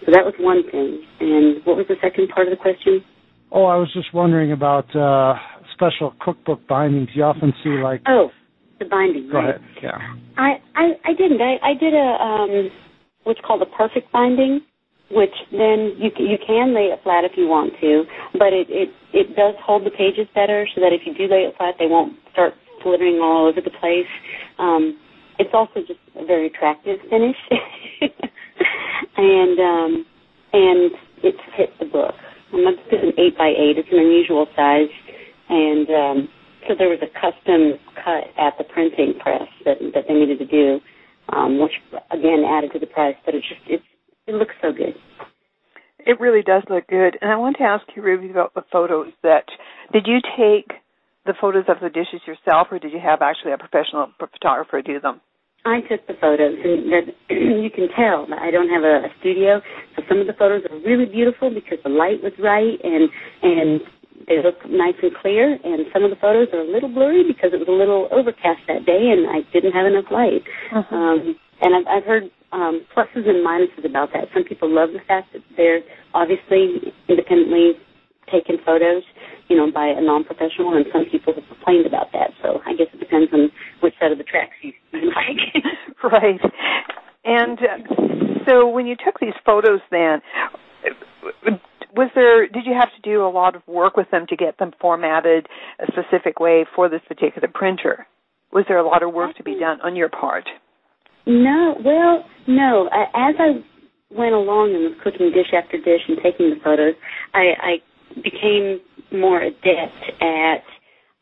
So 0.05 0.13
that 0.13 0.25
was 0.25 0.35
one 0.39 0.63
thing. 0.71 1.03
And 1.21 1.65
what 1.65 1.77
was 1.77 1.87
the 1.89 1.97
second 2.03 2.29
part 2.29 2.47
of 2.47 2.53
the 2.53 2.61
question? 2.61 3.03
Oh, 3.51 3.65
I 3.65 3.77
was 3.77 3.93
just 3.93 4.13
wondering 4.13 4.53
about 4.53 4.95
uh, 4.95 5.35
special 5.73 6.15
cookbook 6.21 6.67
bindings. 6.67 7.09
You 7.15 7.25
often 7.25 7.53
see 7.63 7.71
like 7.83 8.03
oh, 8.07 8.31
the 8.79 8.85
binding. 8.85 9.29
Go 9.31 9.39
right. 9.39 9.51
ahead. 9.57 9.61
Yeah. 9.83 9.99
I, 10.37 10.61
I 10.75 10.85
I 11.05 11.13
didn't. 11.15 11.41
I 11.41 11.57
I 11.63 11.75
did 11.79 11.95
a 11.95 12.23
um 12.23 12.71
what's 13.25 13.41
called 13.47 13.63
a 13.63 13.67
perfect 13.77 14.11
binding, 14.13 14.61
which 15.11 15.35
then 15.53 15.95
you 15.99 16.11
you 16.19 16.39
can 16.45 16.75
lay 16.75 16.91
it 16.91 17.01
flat 17.03 17.25
if 17.25 17.33
you 17.37 17.47
want 17.47 17.73
to, 17.81 18.05
but 18.35 18.53
it 18.53 18.67
it 18.71 18.91
it 19.13 19.37
does 19.37 19.55
hold 19.63 19.87
the 19.87 19.91
pages 19.91 20.27
better 20.35 20.67
so 20.75 20.81
that 20.81 20.93
if 20.93 21.03
you 21.07 21.15
do 21.15 21.33
lay 21.33 21.47
it 21.47 21.55
flat, 21.57 21.75
they 21.79 21.87
won't 21.87 22.15
start 22.33 22.55
flittering 22.83 23.21
all 23.23 23.47
over 23.47 23.61
the 23.61 23.71
place. 23.71 24.11
Um, 24.59 24.99
it's 25.39 25.51
also 25.53 25.81
just 25.87 26.01
a 26.17 26.25
very 26.25 26.49
attractive 26.49 26.99
finish, 27.11 27.37
and 29.17 29.59
um, 29.61 30.07
and 30.53 30.91
it 31.23 31.35
fits 31.57 31.73
the 31.79 31.87
book. 31.87 32.15
I'm 32.53 32.65
not 32.65 32.75
just 32.91 33.03
an 33.03 33.13
eight 33.19 33.39
by 33.39 33.49
eight. 33.49 33.79
It's 33.79 33.89
an 33.93 33.99
unusual 33.99 34.47
size, 34.57 34.91
and 35.49 35.89
um, 35.91 36.29
so 36.67 36.75
there 36.77 36.89
was 36.89 36.99
a 37.03 37.11
custom 37.15 37.79
cut 37.95 38.27
at 38.39 38.59
the 38.59 38.65
printing 38.65 39.15
press 39.21 39.47
that 39.65 39.79
that 39.95 40.05
they 40.09 40.15
needed 40.15 40.39
to 40.41 40.47
do, 40.47 40.81
um, 41.31 41.61
which 41.61 41.73
again 42.11 42.43
added 42.43 42.73
to 42.73 42.81
the 42.81 42.87
price. 42.87 43.17
But 43.25 43.35
it 43.35 43.45
just 43.47 43.63
it's 43.69 43.85
it 44.27 44.35
looks 44.35 44.55
so 44.63 44.73
good. 44.73 44.95
It 45.99 46.21
really 46.21 46.43
does 46.43 46.63
look 46.71 46.87
good. 46.87 47.19
And 47.21 47.31
I 47.31 47.37
want 47.37 47.57
to 47.59 47.65
ask 47.65 47.85
you, 47.97 48.03
Ruby, 48.03 48.31
about 48.31 48.55
the 48.55 48.63
photos 48.71 49.13
that 49.23 49.45
did 49.93 50.07
you 50.07 50.19
take 50.37 50.71
the 51.27 51.35
photos 51.41 51.65
of 51.69 51.79
the 51.83 51.91
dishes 51.91 52.23
yourself 52.27 52.69
or 52.71 52.79
did 52.79 52.93
you 52.93 53.01
have 53.03 53.23
actually 53.23 53.53
a 53.53 53.59
professional 53.59 54.09
photographer 54.19 54.83
do 54.83 55.01
them? 55.01 55.21
I 55.67 55.83
took 55.83 56.07
the 56.07 56.15
photos, 56.15 56.55
and 56.63 56.95
that 56.95 57.07
you 57.35 57.71
can 57.75 57.91
tell 57.91 58.31
that 58.31 58.39
I 58.39 58.55
don't 58.55 58.71
have 58.71 58.87
a, 58.87 59.11
a 59.11 59.11
studio. 59.19 59.61
So 59.97 60.03
some 60.09 60.23
of 60.23 60.31
the 60.31 60.33
photos 60.39 60.63
are 60.71 60.79
really 60.87 61.07
beautiful 61.11 61.51
because 61.51 61.83
the 61.83 61.91
light 61.91 62.23
was 62.23 62.33
right, 62.39 62.79
and 62.87 63.11
and 63.43 63.83
they 64.31 64.39
look 64.39 64.63
nice 64.71 64.95
and 65.03 65.11
clear. 65.19 65.59
And 65.59 65.91
some 65.93 66.07
of 66.07 66.11
the 66.15 66.23
photos 66.23 66.55
are 66.55 66.63
a 66.63 66.71
little 66.71 66.89
blurry 66.89 67.27
because 67.27 67.51
it 67.51 67.59
was 67.59 67.67
a 67.67 67.75
little 67.75 68.07
overcast 68.15 68.63
that 68.71 68.87
day, 68.87 69.11
and 69.11 69.27
I 69.27 69.43
didn't 69.51 69.75
have 69.75 69.91
enough 69.91 70.07
light. 70.15 70.47
Uh-huh. 70.71 70.95
Um, 70.95 71.35
and 71.61 71.75
I've, 71.75 71.87
I've 71.91 72.07
heard 72.07 72.31
um, 72.53 72.87
pluses 72.95 73.29
and 73.29 73.45
minuses 73.47 73.85
about 73.85 74.11
that. 74.13 74.29
Some 74.35 74.45
people 74.45 74.73
love 74.73 74.91
the 74.93 75.05
fact 75.07 75.33
that 75.33 75.43
they're 75.57 75.81
obviously 76.15 76.93
independently 77.09 77.73
taken 78.31 78.57
photos, 78.65 79.03
you 79.49 79.57
know, 79.57 79.71
by 79.71 79.87
a 79.87 80.01
non-professional, 80.01 80.75
and 80.75 80.87
some 80.93 81.05
people 81.11 81.35
have 81.35 81.45
complained 81.47 81.87
about 81.87 82.13
that. 82.13 82.31
So 82.43 82.61
I 82.67 82.75
guess 82.75 82.89
it 82.93 82.99
depends 82.99 83.33
on 83.33 83.51
which 83.81 83.95
side 84.01 84.13
of 84.13 84.19
the 84.19 84.25
tracks 84.25 84.55
you 84.63 84.73
like. 84.93 85.65
right. 86.13 86.41
And 87.25 87.59
uh, 87.59 88.45
so 88.47 88.69
when 88.69 88.87
you 88.87 88.97
took 88.97 89.19
these 89.21 89.35
photos 89.45 89.81
then, 89.91 90.23
was 91.95 92.11
there 92.15 92.47
did 92.47 92.67
you 92.67 92.75
have 92.79 92.91
to 92.95 93.01
do 93.03 93.25
a 93.25 93.31
lot 93.31 93.57
of 93.57 93.63
work 93.67 93.97
with 93.97 94.11
them 94.11 94.27
to 94.29 94.37
get 94.37 94.59
them 94.59 94.73
formatted 94.81 95.47
a 95.81 95.87
specific 95.91 96.39
way 96.39 96.67
for 96.75 96.89
this 96.89 97.01
particular 97.09 97.49
printer? 97.53 98.07
Was 98.53 98.65
there 98.69 98.79
a 98.79 98.87
lot 98.87 99.03
of 99.03 99.13
work 99.13 99.37
to 99.37 99.43
be 99.43 99.59
done 99.59 99.81
on 99.81 99.97
your 99.97 100.09
part? 100.09 100.45
No, 101.27 101.75
well, 101.85 102.25
no. 102.47 102.89
As 103.15 103.35
I 103.39 103.63
went 104.11 104.35
along 104.35 104.75
and 104.75 104.85
was 104.85 104.99
cooking 105.03 105.33
dish 105.35 105.53
after 105.53 105.77
dish 105.77 106.03
and 106.09 106.19
taking 106.23 106.51
the 106.51 106.61
photos, 106.63 106.95
I, 107.35 107.53
I 107.59 107.73
became 108.23 108.81
more 109.13 109.43
adept 109.43 110.03
at 110.23 110.63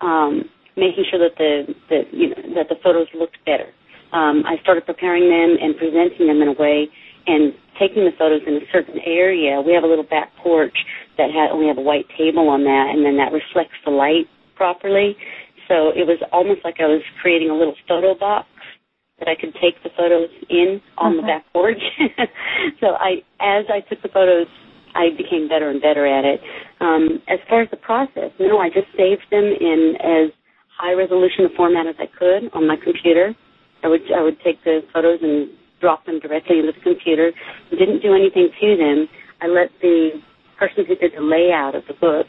um, 0.00 0.44
making 0.76 1.04
sure 1.10 1.18
that 1.18 1.36
the, 1.38 1.74
the 1.88 2.02
you 2.12 2.28
know 2.28 2.54
that 2.54 2.68
the 2.68 2.76
photos 2.82 3.08
looked 3.14 3.38
better. 3.46 3.72
Um, 4.12 4.44
I 4.46 4.60
started 4.62 4.86
preparing 4.86 5.24
them 5.28 5.56
and 5.60 5.76
presenting 5.76 6.28
them 6.28 6.42
in 6.42 6.48
a 6.48 6.56
way 6.60 6.86
and 7.26 7.54
taking 7.80 8.04
the 8.04 8.12
photos 8.18 8.42
in 8.46 8.54
a 8.54 8.66
certain 8.72 9.00
area. 9.06 9.60
We 9.60 9.72
have 9.72 9.82
a 9.82 9.88
little 9.88 10.04
back 10.04 10.30
porch 10.42 10.76
that 11.16 11.30
had 11.32 11.56
we 11.56 11.66
have 11.66 11.78
a 11.78 11.82
white 11.82 12.06
table 12.18 12.48
on 12.48 12.64
that, 12.64 12.92
and 12.92 13.04
then 13.04 13.16
that 13.16 13.32
reflects 13.32 13.74
the 13.84 13.90
light 13.90 14.28
properly. 14.54 15.16
So 15.66 15.88
it 15.96 16.04
was 16.04 16.20
almost 16.30 16.60
like 16.62 16.76
I 16.78 16.86
was 16.86 17.00
creating 17.22 17.48
a 17.48 17.56
little 17.56 17.74
photo 17.88 18.14
box 18.14 18.46
that 19.18 19.28
I 19.28 19.34
could 19.34 19.54
take 19.60 19.80
the 19.82 19.90
photos 19.96 20.30
in 20.48 20.80
on 20.98 21.16
the 21.16 21.22
Mhm. 21.22 21.26
back 21.26 21.52
porch. 21.52 21.82
so 22.80 22.96
I, 22.98 23.22
as 23.40 23.64
I 23.70 23.80
took 23.80 24.02
the 24.02 24.08
photos, 24.08 24.48
I 24.94 25.10
became 25.10 25.48
better 25.48 25.70
and 25.70 25.80
better 25.80 26.06
at 26.06 26.24
it. 26.24 26.40
Um, 26.80 27.22
as 27.28 27.40
far 27.48 27.62
as 27.62 27.70
the 27.70 27.76
process, 27.76 28.30
no, 28.38 28.58
I 28.58 28.70
just 28.70 28.88
saved 28.96 29.26
them 29.30 29.44
in 29.44 29.96
as 30.00 30.30
high 30.68 30.92
resolution 30.94 31.44
a 31.44 31.48
format 31.50 31.86
as 31.86 31.96
I 31.98 32.06
could 32.06 32.50
on 32.52 32.66
my 32.66 32.76
computer. 32.76 33.34
I 33.82 33.88
would 33.88 34.10
I 34.12 34.22
would 34.22 34.40
take 34.40 34.62
the 34.64 34.82
photos 34.92 35.20
and 35.22 35.48
drop 35.80 36.06
them 36.06 36.18
directly 36.18 36.58
into 36.58 36.72
the 36.72 36.80
computer. 36.80 37.32
Didn't 37.70 38.00
do 38.00 38.14
anything 38.14 38.50
to 38.60 38.76
them. 38.76 39.08
I 39.40 39.46
let 39.46 39.70
the 39.82 40.22
person 40.58 40.86
who 40.86 40.94
did 40.94 41.12
the 41.16 41.20
layout 41.20 41.74
of 41.74 41.84
the 41.86 41.94
book 41.94 42.26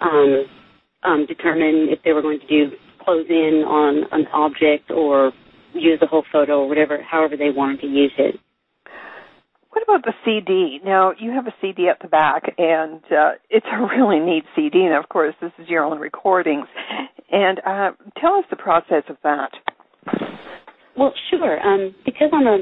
um, 0.00 0.44
um, 1.04 1.26
determine 1.26 1.88
if 1.90 2.02
they 2.02 2.12
were 2.12 2.22
going 2.22 2.40
to 2.40 2.46
do 2.46 2.72
close 3.04 3.26
in 3.28 3.64
on 3.66 4.04
an 4.12 4.26
object 4.32 4.90
or 4.90 5.32
use 5.74 5.98
the 6.00 6.06
whole 6.06 6.24
photo 6.32 6.60
or 6.60 6.68
whatever, 6.68 7.02
however 7.02 7.36
they 7.36 7.50
wanted 7.50 7.80
to 7.80 7.86
use 7.86 8.12
it. 8.18 8.36
What 9.70 9.82
about 9.82 10.04
the 10.04 10.14
CD? 10.24 10.80
Now 10.84 11.12
you 11.18 11.30
have 11.32 11.46
a 11.46 11.54
CD 11.60 11.88
at 11.88 12.00
the 12.00 12.08
back, 12.08 12.54
and 12.58 13.00
uh, 13.12 13.32
it's 13.50 13.66
a 13.70 13.80
really 13.96 14.18
neat 14.18 14.44
CD. 14.56 14.84
And 14.84 14.94
of 14.94 15.08
course, 15.08 15.34
this 15.40 15.52
is 15.58 15.68
your 15.68 15.84
own 15.84 15.98
recordings. 15.98 16.66
And 17.30 17.58
uh, 17.58 17.90
tell 18.20 18.34
us 18.34 18.44
the 18.50 18.56
process 18.56 19.04
of 19.08 19.16
that. 19.22 19.50
Well, 20.96 21.12
sure. 21.30 21.60
Um, 21.60 21.94
because 22.04 22.30
I'm 22.32 22.46
a 22.46 22.58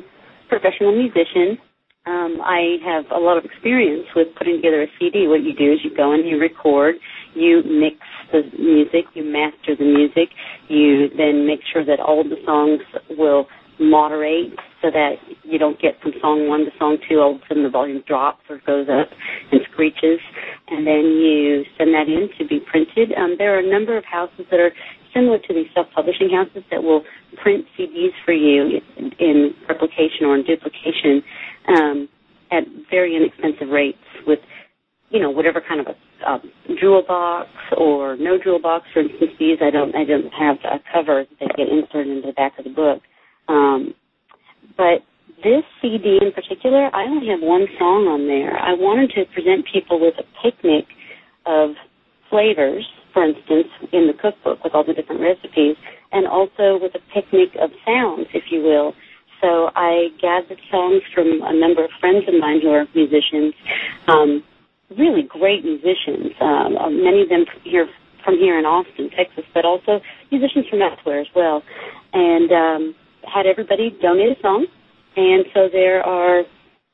professional 0.48 0.92
musician, 0.92 1.58
um, 2.06 2.38
I 2.44 2.76
have 2.84 3.04
a 3.10 3.18
lot 3.18 3.38
of 3.38 3.44
experience 3.44 4.06
with 4.14 4.28
putting 4.36 4.56
together 4.56 4.82
a 4.82 4.86
CD. 4.98 5.26
What 5.26 5.42
you 5.42 5.54
do 5.54 5.72
is 5.72 5.80
you 5.82 5.96
go 5.96 6.12
and 6.12 6.28
you 6.28 6.38
record, 6.38 6.96
you 7.36 7.62
mix 7.64 7.96
the 8.32 8.42
music, 8.58 9.04
you 9.14 9.24
master 9.24 9.76
the 9.78 9.84
music, 9.84 10.30
you 10.68 11.08
then 11.16 11.46
make 11.46 11.60
sure 11.72 11.84
that 11.84 12.00
all 12.00 12.24
the 12.24 12.40
songs 12.44 12.80
will 13.10 13.46
moderate 13.78 14.56
so 14.80 14.90
that 14.90 15.16
you 15.44 15.58
don't 15.58 15.80
get 15.80 16.00
from 16.00 16.12
song 16.20 16.48
one 16.48 16.60
to 16.64 16.70
song 16.78 16.98
two, 17.08 17.20
all 17.20 17.36
of 17.36 17.42
a 17.42 17.44
sudden 17.48 17.62
the 17.62 17.68
volume 17.68 18.02
drops 18.06 18.40
or 18.48 18.60
goes 18.66 18.88
up 18.88 19.08
and 19.52 19.60
screeches. 19.72 20.20
And 20.68 20.86
then 20.86 21.04
you 21.20 21.64
send 21.76 21.92
that 21.94 22.08
in 22.08 22.28
to 22.38 22.46
be 22.46 22.60
printed. 22.60 23.12
Um, 23.16 23.36
there 23.38 23.54
are 23.54 23.60
a 23.60 23.70
number 23.70 23.96
of 23.96 24.04
houses 24.04 24.46
that 24.50 24.60
are 24.60 24.72
similar 25.14 25.38
to 25.38 25.54
these 25.54 25.66
self-publishing 25.74 26.30
houses 26.30 26.62
that 26.70 26.82
will 26.82 27.02
print 27.42 27.64
CDs 27.78 28.12
for 28.24 28.32
you 28.32 28.80
in, 29.18 29.54
replication 29.68 30.24
or 30.26 30.36
in 30.36 30.44
duplication 30.44 31.22
um, 31.68 32.08
at 32.50 32.64
very 32.90 33.16
inexpensive 33.16 33.68
rates 33.68 33.98
with, 34.26 34.38
you 35.10 35.20
know, 35.20 35.30
whatever 35.30 35.62
kind 35.66 35.80
of 35.80 35.86
a, 35.86 35.94
a 36.26 36.38
jewel 36.80 37.02
box 37.06 37.48
or 37.76 38.16
no 38.16 38.38
jewel 38.42 38.60
box. 38.60 38.86
For 38.92 39.00
instance, 39.00 39.32
these 39.38 39.58
I 39.60 39.70
don't 39.70 39.94
I 39.94 40.04
don't 40.04 40.32
have 40.32 40.56
a 40.64 40.78
cover 40.92 41.24
that 41.40 41.56
get 41.56 41.68
inserted 41.68 42.16
into 42.16 42.28
the 42.28 42.32
back 42.32 42.58
of 42.58 42.64
the 42.64 42.70
book. 42.70 43.02
Um, 43.48 43.94
but 44.76 45.02
this 45.42 45.64
CD 45.82 46.18
in 46.20 46.32
particular, 46.32 46.88
I 46.94 47.04
only 47.04 47.28
have 47.28 47.40
one 47.40 47.66
song 47.78 48.08
on 48.08 48.26
there. 48.26 48.56
I 48.56 48.72
wanted 48.72 49.10
to 49.16 49.24
present 49.34 49.66
people 49.70 50.00
with 50.00 50.14
a 50.18 50.24
picnic 50.42 50.86
of 51.44 51.70
flavors, 52.30 52.86
for 53.12 53.24
instance, 53.24 53.68
in 53.92 54.06
the 54.06 54.14
cookbook 54.14 54.64
with 54.64 54.74
all 54.74 54.84
the 54.84 54.94
different 54.94 55.20
recipes, 55.20 55.76
and 56.12 56.26
also 56.26 56.78
with 56.80 56.94
a 56.94 57.02
picnic 57.12 57.50
of 57.60 57.70
sounds, 57.84 58.26
if 58.34 58.44
you 58.50 58.62
will. 58.62 58.94
So 59.40 59.70
I 59.76 60.08
gathered 60.20 60.58
songs 60.70 61.02
from 61.14 61.42
a 61.44 61.52
number 61.52 61.84
of 61.84 61.90
friends 62.00 62.24
of 62.26 62.34
mine 62.40 62.60
who 62.62 62.70
are 62.70 62.86
musicians, 62.94 63.54
um, 64.08 64.42
really 64.90 65.22
great 65.22 65.64
musicians. 65.64 66.32
Um, 66.40 66.76
uh, 66.76 66.90
many 66.90 67.22
of 67.22 67.28
them 67.28 67.44
here, 67.64 67.88
from 68.24 68.38
here 68.38 68.58
in 68.58 68.64
Austin, 68.64 69.10
Texas, 69.10 69.44
but 69.54 69.64
also 69.64 70.00
musicians 70.30 70.66
from 70.68 70.82
elsewhere 70.82 71.20
as 71.20 71.26
well. 71.34 71.62
And 72.12 72.52
um, 72.52 72.94
had 73.24 73.46
everybody 73.46 73.96
donate 74.00 74.38
a 74.38 74.40
song. 74.40 74.66
And 75.16 75.44
so 75.54 75.68
there 75.72 76.02
are 76.02 76.42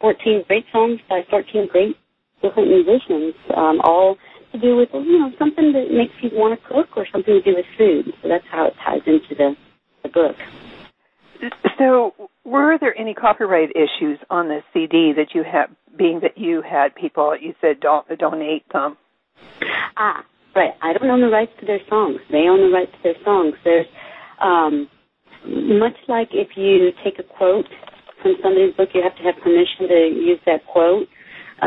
14 0.00 0.44
great 0.46 0.64
songs 0.72 1.00
by 1.08 1.22
14 1.28 1.68
great 1.70 1.96
different 2.40 2.68
musicians, 2.68 3.34
um, 3.56 3.80
all 3.82 4.16
to 4.52 4.58
do 4.58 4.76
with 4.76 4.88
you 4.92 5.18
know 5.18 5.32
something 5.38 5.72
that 5.72 5.90
makes 5.90 6.12
you 6.20 6.30
want 6.32 6.58
to 6.60 6.68
cook 6.68 6.88
or 6.96 7.06
something 7.10 7.34
to 7.34 7.42
do 7.42 7.56
with 7.56 7.66
food. 7.78 8.12
So 8.20 8.28
that's 8.28 8.44
how 8.50 8.66
it 8.66 8.74
ties 8.84 9.02
into 9.06 9.34
the 9.34 9.56
the 10.02 10.08
book. 10.08 10.36
So, 11.78 12.14
were 12.44 12.78
there 12.78 12.96
any 12.98 13.14
copyright 13.14 13.70
issues 13.74 14.18
on 14.30 14.48
the 14.48 14.60
CD 14.72 15.12
that 15.16 15.34
you 15.34 15.42
had, 15.42 15.74
being 15.96 16.20
that 16.22 16.38
you 16.38 16.62
had 16.62 16.94
people 16.94 17.36
you 17.38 17.54
said 17.60 17.80
don't 17.80 18.06
donate 18.18 18.64
them? 18.72 18.96
Ah, 19.96 20.24
right. 20.54 20.72
I 20.82 20.92
don't 20.92 21.10
own 21.10 21.20
the 21.20 21.28
rights 21.28 21.52
to 21.60 21.66
their 21.66 21.80
songs. 21.88 22.18
They 22.30 22.48
own 22.48 22.60
the 22.60 22.74
rights 22.74 22.92
to 22.92 22.98
their 23.02 23.24
songs. 23.24 23.54
There's 23.64 23.86
um, 24.42 24.88
much 25.46 25.96
like 26.08 26.28
if 26.32 26.56
you 26.56 26.90
take 27.04 27.18
a 27.18 27.22
quote 27.22 27.66
from 28.22 28.36
somebody's 28.42 28.74
book, 28.74 28.90
you 28.94 29.02
have 29.02 29.16
to 29.16 29.22
have 29.22 29.34
permission 29.42 29.88
to 29.88 30.00
use 30.14 30.40
that 30.46 30.64
quote. 30.66 31.08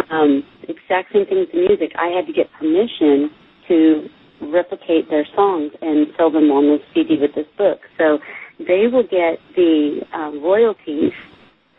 Um, 0.10 0.44
exact 0.64 1.14
same 1.14 1.26
thing 1.26 1.40
with 1.40 1.52
the 1.52 1.60
music. 1.60 1.92
I 1.98 2.08
had 2.08 2.26
to 2.28 2.34
get 2.34 2.48
permission 2.60 3.30
to 3.68 4.08
replicate 4.52 5.10
their 5.10 5.26
songs 5.36 5.72
and 5.82 6.08
sell 6.18 6.32
them 6.32 6.52
on 6.52 6.66
the 6.66 6.78
CD 6.94 7.18
with 7.20 7.36
this 7.36 7.48
book. 7.58 7.80
So 7.98 8.20
they 8.60 8.88
will 8.92 9.04
get 9.04 9.40
the 9.56 10.02
um, 10.14 10.44
royalties 10.44 11.12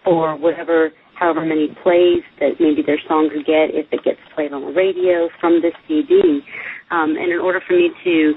for 0.04 0.36
whatever, 0.36 0.90
however 1.18 1.44
many 1.44 1.68
plays 1.82 2.22
that 2.40 2.60
maybe 2.60 2.82
their 2.84 3.00
songs 3.08 3.32
get 3.46 3.72
if 3.72 3.86
it 3.92 4.04
gets 4.04 4.20
played 4.34 4.52
on 4.52 4.62
the 4.62 4.72
radio 4.72 5.28
from 5.40 5.60
this 5.62 5.74
CD. 5.88 6.40
Um, 6.90 7.16
and 7.16 7.32
in 7.32 7.38
order 7.38 7.60
for 7.66 7.74
me 7.74 7.90
to 8.04 8.34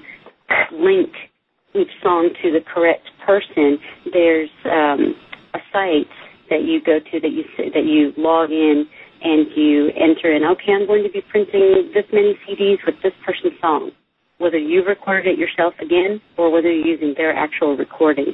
link 0.71 1.12
each 1.75 1.91
song 2.01 2.29
to 2.41 2.51
the 2.51 2.62
correct 2.74 3.05
person, 3.25 3.77
there's 4.12 4.50
um, 4.65 5.13
a 5.53 5.59
site 5.71 6.09
that 6.50 6.63
you 6.63 6.81
go 6.81 6.98
to 7.00 7.19
that 7.19 7.31
you 7.31 7.43
that 7.57 7.86
you 7.86 8.13
log 8.17 8.50
in 8.50 8.86
and 9.21 9.48
you 9.55 9.91
enter 10.00 10.33
in. 10.33 10.43
Okay, 10.43 10.71
I'm 10.74 10.88
going 10.88 11.03
to 11.03 11.12
be 11.12 11.21
printing 11.29 11.91
this 11.93 12.05
many 12.12 12.39
CDs 12.48 12.77
with 12.86 12.95
this 13.03 13.13
person's 13.25 13.59
song 13.62 13.91
whether 14.39 14.57
you've 14.57 14.88
recorded 14.88 15.27
it 15.27 15.38
yourself 15.38 15.74
again 15.81 16.19
or 16.38 16.50
whether 16.50 16.71
you're 16.71 16.88
using 16.88 17.13
their 17.15 17.36
actual 17.36 17.77
recording. 17.77 18.33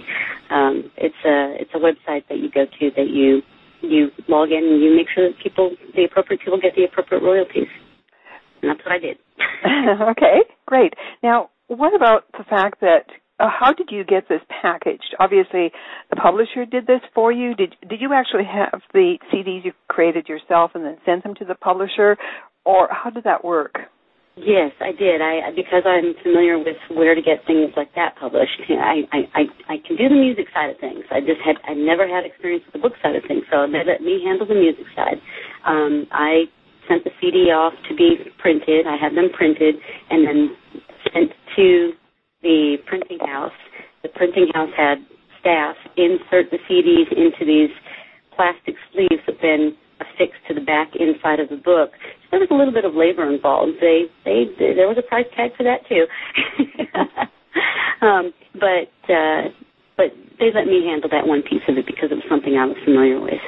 Um, 0.49 0.91
it's 0.97 1.15
a 1.25 1.57
it's 1.59 1.71
a 1.73 1.79
website 1.79 2.23
that 2.29 2.37
you 2.37 2.49
go 2.49 2.65
to 2.65 2.91
that 2.95 3.09
you 3.09 3.41
you 3.92 4.10
log 4.27 4.51
in 4.51 4.63
and 4.63 4.82
you 4.82 4.96
make 4.96 5.08
sure 5.13 5.30
that 5.30 5.38
people 5.42 5.75
the 5.96 6.06
appropriate 6.06 6.42
people 6.44 6.60
get 6.62 6.75
the 6.75 6.84
appropriate 6.84 7.22
royalties. 7.22 7.70
And 8.62 8.72
that's 8.72 8.86
what 8.86 8.94
I 8.94 9.00
did. 9.00 9.18
okay, 10.12 10.48
great. 10.65 10.94
Now, 11.24 11.50
what 11.68 11.96
about 11.96 12.25
the 12.38 12.44
fact 12.44 12.82
that 12.82 13.06
uh, 13.39 13.50
how 13.50 13.74
did 13.74 13.89
you 13.92 14.04
get 14.04 14.30
this 14.30 14.42
packaged? 14.62 15.15
Obviously, 15.20 15.72
the 16.10 16.15
publisher 16.15 16.65
did 16.65 16.88
this 16.88 17.01
for 17.13 17.32
you. 17.32 17.54
Did 17.56 17.75
did 17.88 18.00
you 18.01 18.13
actually 18.13 18.46
have 18.46 18.82
the 18.94 19.18
CDs 19.34 19.65
you 19.65 19.74
created 19.88 20.27
yourself 20.30 20.72
and 20.74 20.86
then 20.86 20.98
sent 21.06 21.24
them 21.24 21.36
to 21.36 21.46
the 21.46 21.56
publisher, 21.56 22.18
or 22.65 22.88
how 22.92 23.10
did 23.10 23.25
that 23.25 23.44
work? 23.44 23.75
Yes, 24.38 24.72
I 24.82 24.92
did. 24.92 25.22
I 25.22 25.51
because 25.56 25.84
I'm 25.86 26.13
familiar 26.22 26.58
with 26.60 26.75
where 26.92 27.15
to 27.15 27.22
get 27.22 27.46
things 27.48 27.72
like 27.77 27.94
that 27.96 28.15
published. 28.20 28.60
I 28.70 29.04
I 29.12 29.44
I, 29.70 29.75
can 29.88 29.96
do 29.96 30.10
the 30.10 30.15
music 30.15 30.48
side 30.54 30.70
of 30.72 30.77
things. 30.80 31.04
I 31.10 31.22
just 31.22 31.39
had 31.44 31.56
I 31.63 31.74
never 31.74 32.08
had 32.08 32.25
experience 32.25 32.63
with 32.65 32.74
the 32.74 32.84
book 32.84 32.94
side 33.01 33.15
of 33.15 33.24
things, 33.27 33.44
so 33.50 33.65
they 33.65 33.84
let 33.88 34.01
me 34.01 34.22
handle 34.25 34.46
the 34.46 34.56
music 34.56 34.86
side. 34.96 35.24
Um, 35.65 36.08
I 36.12 36.51
sent 36.89 37.04
the 37.06 37.12
CD 37.22 37.51
off 37.56 37.74
to 37.88 37.96
be 37.96 38.18
printed. 38.39 38.86
I 38.88 38.98
had 38.98 39.15
them 39.15 39.30
printed 39.34 39.75
and 40.10 40.27
then 40.27 40.39
sent 41.13 41.32
to 41.56 41.94
the 42.44 42.78
printing 42.88 43.19
house. 43.26 43.56
The 44.04 44.10
printing 44.10 44.52
house 44.54 44.69
had 44.76 45.00
staff 45.39 45.76
insert 45.95 46.52
the 46.52 46.60
CDs 46.69 47.08
into 47.15 47.45
these 47.48 47.71
plastic 48.36 48.76
sleeves 48.91 49.24
that 49.28 49.38
then 49.41 49.78
affixed 49.99 50.41
to 50.47 50.53
the 50.53 50.62
back 50.62 50.91
inside 50.95 51.39
of 51.39 51.49
the 51.49 51.58
book. 51.58 51.91
So 52.23 52.38
there 52.38 52.39
was 52.39 52.51
a 52.51 52.55
little 52.55 52.73
bit 52.73 52.86
of 52.86 52.95
labor 52.95 53.27
involved. 53.31 53.79
They 53.81 54.05
they, 54.23 54.45
there 54.58 54.88
was 54.88 54.97
a 54.97 55.08
price 55.08 55.27
tag 55.36 55.51
for 55.55 55.63
that 55.63 55.86
too. 55.88 56.05
um, 58.05 58.34
but 58.53 58.91
uh, 59.12 59.49
but 59.97 60.12
they 60.39 60.51
let 60.53 60.67
me 60.67 60.84
handle 60.86 61.10
that 61.12 61.27
one 61.27 61.41
piece 61.41 61.63
of 61.67 61.77
it 61.77 61.86
because 61.86 62.12
it 62.12 62.15
was 62.15 62.27
something 62.29 62.55
I 62.55 62.65
was 62.65 62.77
familiar 62.84 63.19
with. 63.19 63.41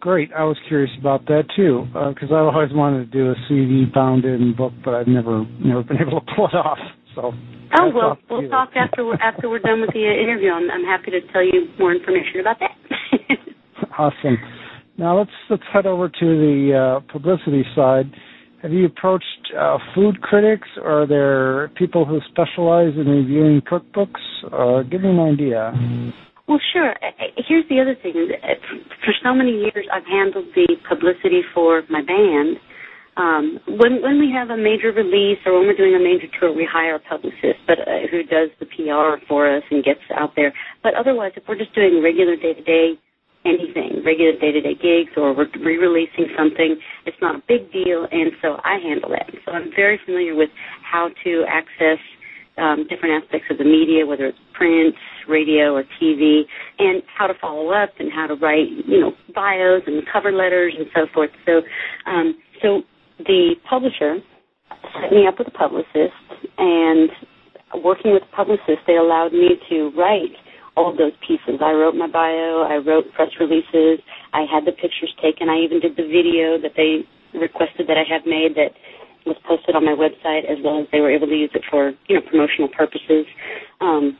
Great. 0.00 0.30
I 0.36 0.44
was 0.44 0.58
curious 0.68 0.90
about 1.00 1.24
that 1.26 1.48
too 1.56 1.88
because 1.88 2.30
uh, 2.30 2.34
I 2.34 2.40
always 2.52 2.72
wanted 2.72 3.10
to 3.10 3.10
do 3.10 3.30
a 3.30 3.34
CD 3.48 3.86
bound 3.86 4.24
in 4.24 4.54
book, 4.54 4.72
but 4.84 4.94
I've 4.94 5.08
never 5.08 5.44
never 5.64 5.82
been 5.82 5.96
able 6.06 6.20
to 6.20 6.26
pull 6.36 6.46
it 6.46 6.54
off. 6.54 6.78
So. 7.14 7.32
Oh 7.76 7.90
well, 7.92 8.18
we'll 8.30 8.48
talk 8.50 8.70
after 8.76 9.04
we're, 9.04 9.16
after 9.16 9.48
we're 9.48 9.58
done 9.58 9.80
with 9.80 9.90
the 9.90 10.04
interview. 10.04 10.50
I'm, 10.50 10.70
I'm 10.70 10.84
happy 10.84 11.10
to 11.10 11.20
tell 11.32 11.42
you 11.42 11.66
more 11.78 11.92
information 11.92 12.38
about 12.40 12.60
that. 12.60 12.76
awesome. 13.98 14.36
Now 14.96 15.18
let's 15.18 15.30
let's 15.50 15.62
head 15.72 15.86
over 15.86 16.08
to 16.08 16.20
the 16.20 17.00
uh, 17.02 17.12
publicity 17.12 17.64
side. 17.74 18.10
Have 18.62 18.72
you 18.72 18.86
approached 18.86 19.52
uh, 19.58 19.78
food 19.94 20.22
critics, 20.22 20.68
or 20.78 21.02
are 21.02 21.06
there 21.06 21.68
people 21.76 22.04
who 22.04 22.20
specialize 22.30 22.94
in 22.96 23.06
reviewing 23.06 23.60
cookbooks? 23.60 24.22
Uh, 24.50 24.82
give 24.88 25.02
me 25.02 25.10
an 25.10 25.20
idea. 25.20 25.72
Well, 26.46 26.60
sure. 26.72 26.94
Here's 27.48 27.68
the 27.68 27.80
other 27.80 27.96
thing. 28.02 28.14
For 29.04 29.12
so 29.22 29.34
many 29.34 29.52
years, 29.52 29.86
I've 29.92 30.06
handled 30.06 30.46
the 30.54 30.76
publicity 30.88 31.42
for 31.54 31.82
my 31.90 32.00
band. 32.00 32.56
Um, 33.16 33.60
when 33.66 34.02
when 34.02 34.18
we 34.18 34.32
have 34.34 34.50
a 34.50 34.56
major 34.56 34.92
release 34.92 35.38
or 35.46 35.58
when 35.58 35.66
we're 35.66 35.76
doing 35.76 35.94
a 35.94 36.02
major 36.02 36.26
tour, 36.38 36.52
we 36.52 36.66
hire 36.70 36.96
a 36.96 37.00
publicist, 37.00 37.62
but 37.66 37.78
uh, 37.80 38.06
who 38.10 38.22
does 38.22 38.50
the 38.60 38.66
PR 38.66 39.22
for 39.28 39.44
us 39.44 39.62
and 39.70 39.84
gets 39.84 40.00
out 40.16 40.32
there. 40.36 40.52
But 40.82 40.94
otherwise, 40.94 41.32
if 41.36 41.44
we're 41.48 41.58
just 41.58 41.74
doing 41.74 42.02
regular 42.02 42.36
day 42.36 42.54
to 42.54 42.62
day 42.62 42.98
anything, 43.44 44.02
regular 44.04 44.32
day-to-day 44.38 44.74
gigs 44.74 45.12
or 45.16 45.34
we're 45.36 45.48
re-releasing 45.60 46.26
something. 46.36 46.76
It's 47.06 47.16
not 47.20 47.36
a 47.36 47.42
big 47.46 47.72
deal, 47.72 48.06
and 48.10 48.32
so 48.40 48.56
I 48.64 48.78
handle 48.82 49.10
that. 49.10 49.30
So 49.44 49.52
I'm 49.52 49.70
very 49.76 50.00
familiar 50.04 50.34
with 50.34 50.50
how 50.82 51.10
to 51.24 51.44
access 51.48 51.98
um, 52.56 52.86
different 52.88 53.22
aspects 53.22 53.48
of 53.50 53.58
the 53.58 53.64
media, 53.64 54.06
whether 54.06 54.26
it's 54.26 54.38
print, 54.54 54.94
radio, 55.28 55.74
or 55.74 55.84
TV, 56.00 56.42
and 56.78 57.02
how 57.18 57.26
to 57.26 57.34
follow 57.40 57.70
up 57.70 57.90
and 57.98 58.12
how 58.12 58.26
to 58.26 58.34
write, 58.34 58.68
you 58.86 59.00
know, 59.00 59.12
bios 59.34 59.82
and 59.86 60.02
cover 60.12 60.32
letters 60.32 60.74
and 60.78 60.86
so 60.94 61.06
forth. 61.12 61.30
So, 61.44 61.62
um, 62.06 62.38
so 62.62 62.82
the 63.18 63.56
publisher 63.68 64.18
set 65.00 65.10
me 65.10 65.26
up 65.26 65.38
with 65.38 65.48
a 65.48 65.50
publicist, 65.50 66.14
and 66.58 67.10
working 67.82 68.12
with 68.12 68.22
the 68.22 68.36
publicist, 68.36 68.86
they 68.86 68.96
allowed 68.96 69.32
me 69.32 69.58
to 69.68 69.90
write 69.96 70.36
all 70.76 70.90
of 70.90 70.98
those 70.98 71.12
pieces. 71.26 71.60
I 71.62 71.72
wrote 71.72 71.94
my 71.94 72.08
bio, 72.08 72.66
I 72.66 72.78
wrote 72.78 73.12
press 73.14 73.30
releases, 73.38 74.02
I 74.32 74.42
had 74.50 74.66
the 74.66 74.72
pictures 74.72 75.14
taken, 75.22 75.48
I 75.48 75.62
even 75.62 75.80
did 75.80 75.96
the 75.96 76.06
video 76.06 76.58
that 76.58 76.74
they 76.76 77.06
requested 77.38 77.86
that 77.86 77.98
I 77.98 78.06
have 78.10 78.26
made 78.26 78.54
that 78.56 78.74
was 79.26 79.36
posted 79.46 79.74
on 79.74 79.84
my 79.84 79.94
website 79.96 80.44
as 80.44 80.58
well 80.62 80.80
as 80.80 80.86
they 80.92 81.00
were 81.00 81.10
able 81.10 81.26
to 81.26 81.34
use 81.36 81.50
it 81.54 81.62
for, 81.70 81.92
you 82.08 82.14
know, 82.16 82.22
promotional 82.28 82.68
purposes. 82.68 83.26
Um, 83.80 84.18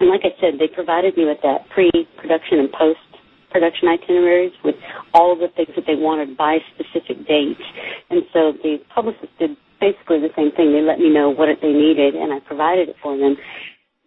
and 0.00 0.08
like 0.08 0.22
I 0.24 0.34
said, 0.40 0.58
they 0.58 0.68
provided 0.68 1.16
me 1.16 1.24
with 1.24 1.38
that 1.42 1.68
pre-production 1.70 2.58
and 2.58 2.72
post-production 2.72 3.88
itineraries 3.88 4.52
with 4.64 4.74
all 5.14 5.32
of 5.32 5.38
the 5.38 5.48
things 5.54 5.70
that 5.76 5.84
they 5.86 5.94
wanted 5.94 6.36
by 6.36 6.58
specific 6.74 7.26
dates. 7.28 7.62
And 8.08 8.22
so 8.32 8.52
the 8.64 8.78
publicist 8.92 9.30
did 9.38 9.56
basically 9.80 10.20
the 10.20 10.34
same 10.34 10.50
thing. 10.52 10.72
They 10.72 10.82
let 10.82 10.98
me 10.98 11.12
know 11.12 11.30
what 11.30 11.48
they 11.62 11.72
needed 11.72 12.16
and 12.16 12.32
I 12.32 12.40
provided 12.40 12.88
it 12.88 12.96
for 13.02 13.16
them 13.16 13.36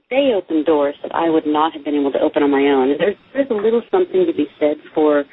they 0.09 0.31
open 0.35 0.63
doors 0.63 0.95
that 1.01 1.13
I 1.13 1.29
would 1.29 1.45
not 1.45 1.73
have 1.73 1.83
been 1.83 1.95
able 1.95 2.11
to 2.11 2.19
open 2.19 2.43
on 2.43 2.51
my 2.51 2.61
own. 2.61 2.95
There's 2.97 3.15
there's 3.33 3.49
a 3.49 3.53
little 3.53 3.81
something 3.89 4.25
to 4.25 4.33
be 4.33 4.45
said 4.59 4.77
for 4.93 5.23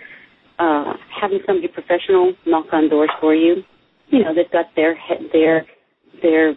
uh, 0.59 0.92
having 1.20 1.40
somebody 1.46 1.68
professional 1.68 2.35
knock 2.46 2.66
on 2.72 2.88
doors 2.88 3.11
for 3.20 3.35
you. 3.35 3.62
You 4.09 4.24
know, 4.24 4.35
they've 4.35 4.50
got 4.50 4.66
their 4.76 4.96
their 5.33 5.66
their 6.22 6.54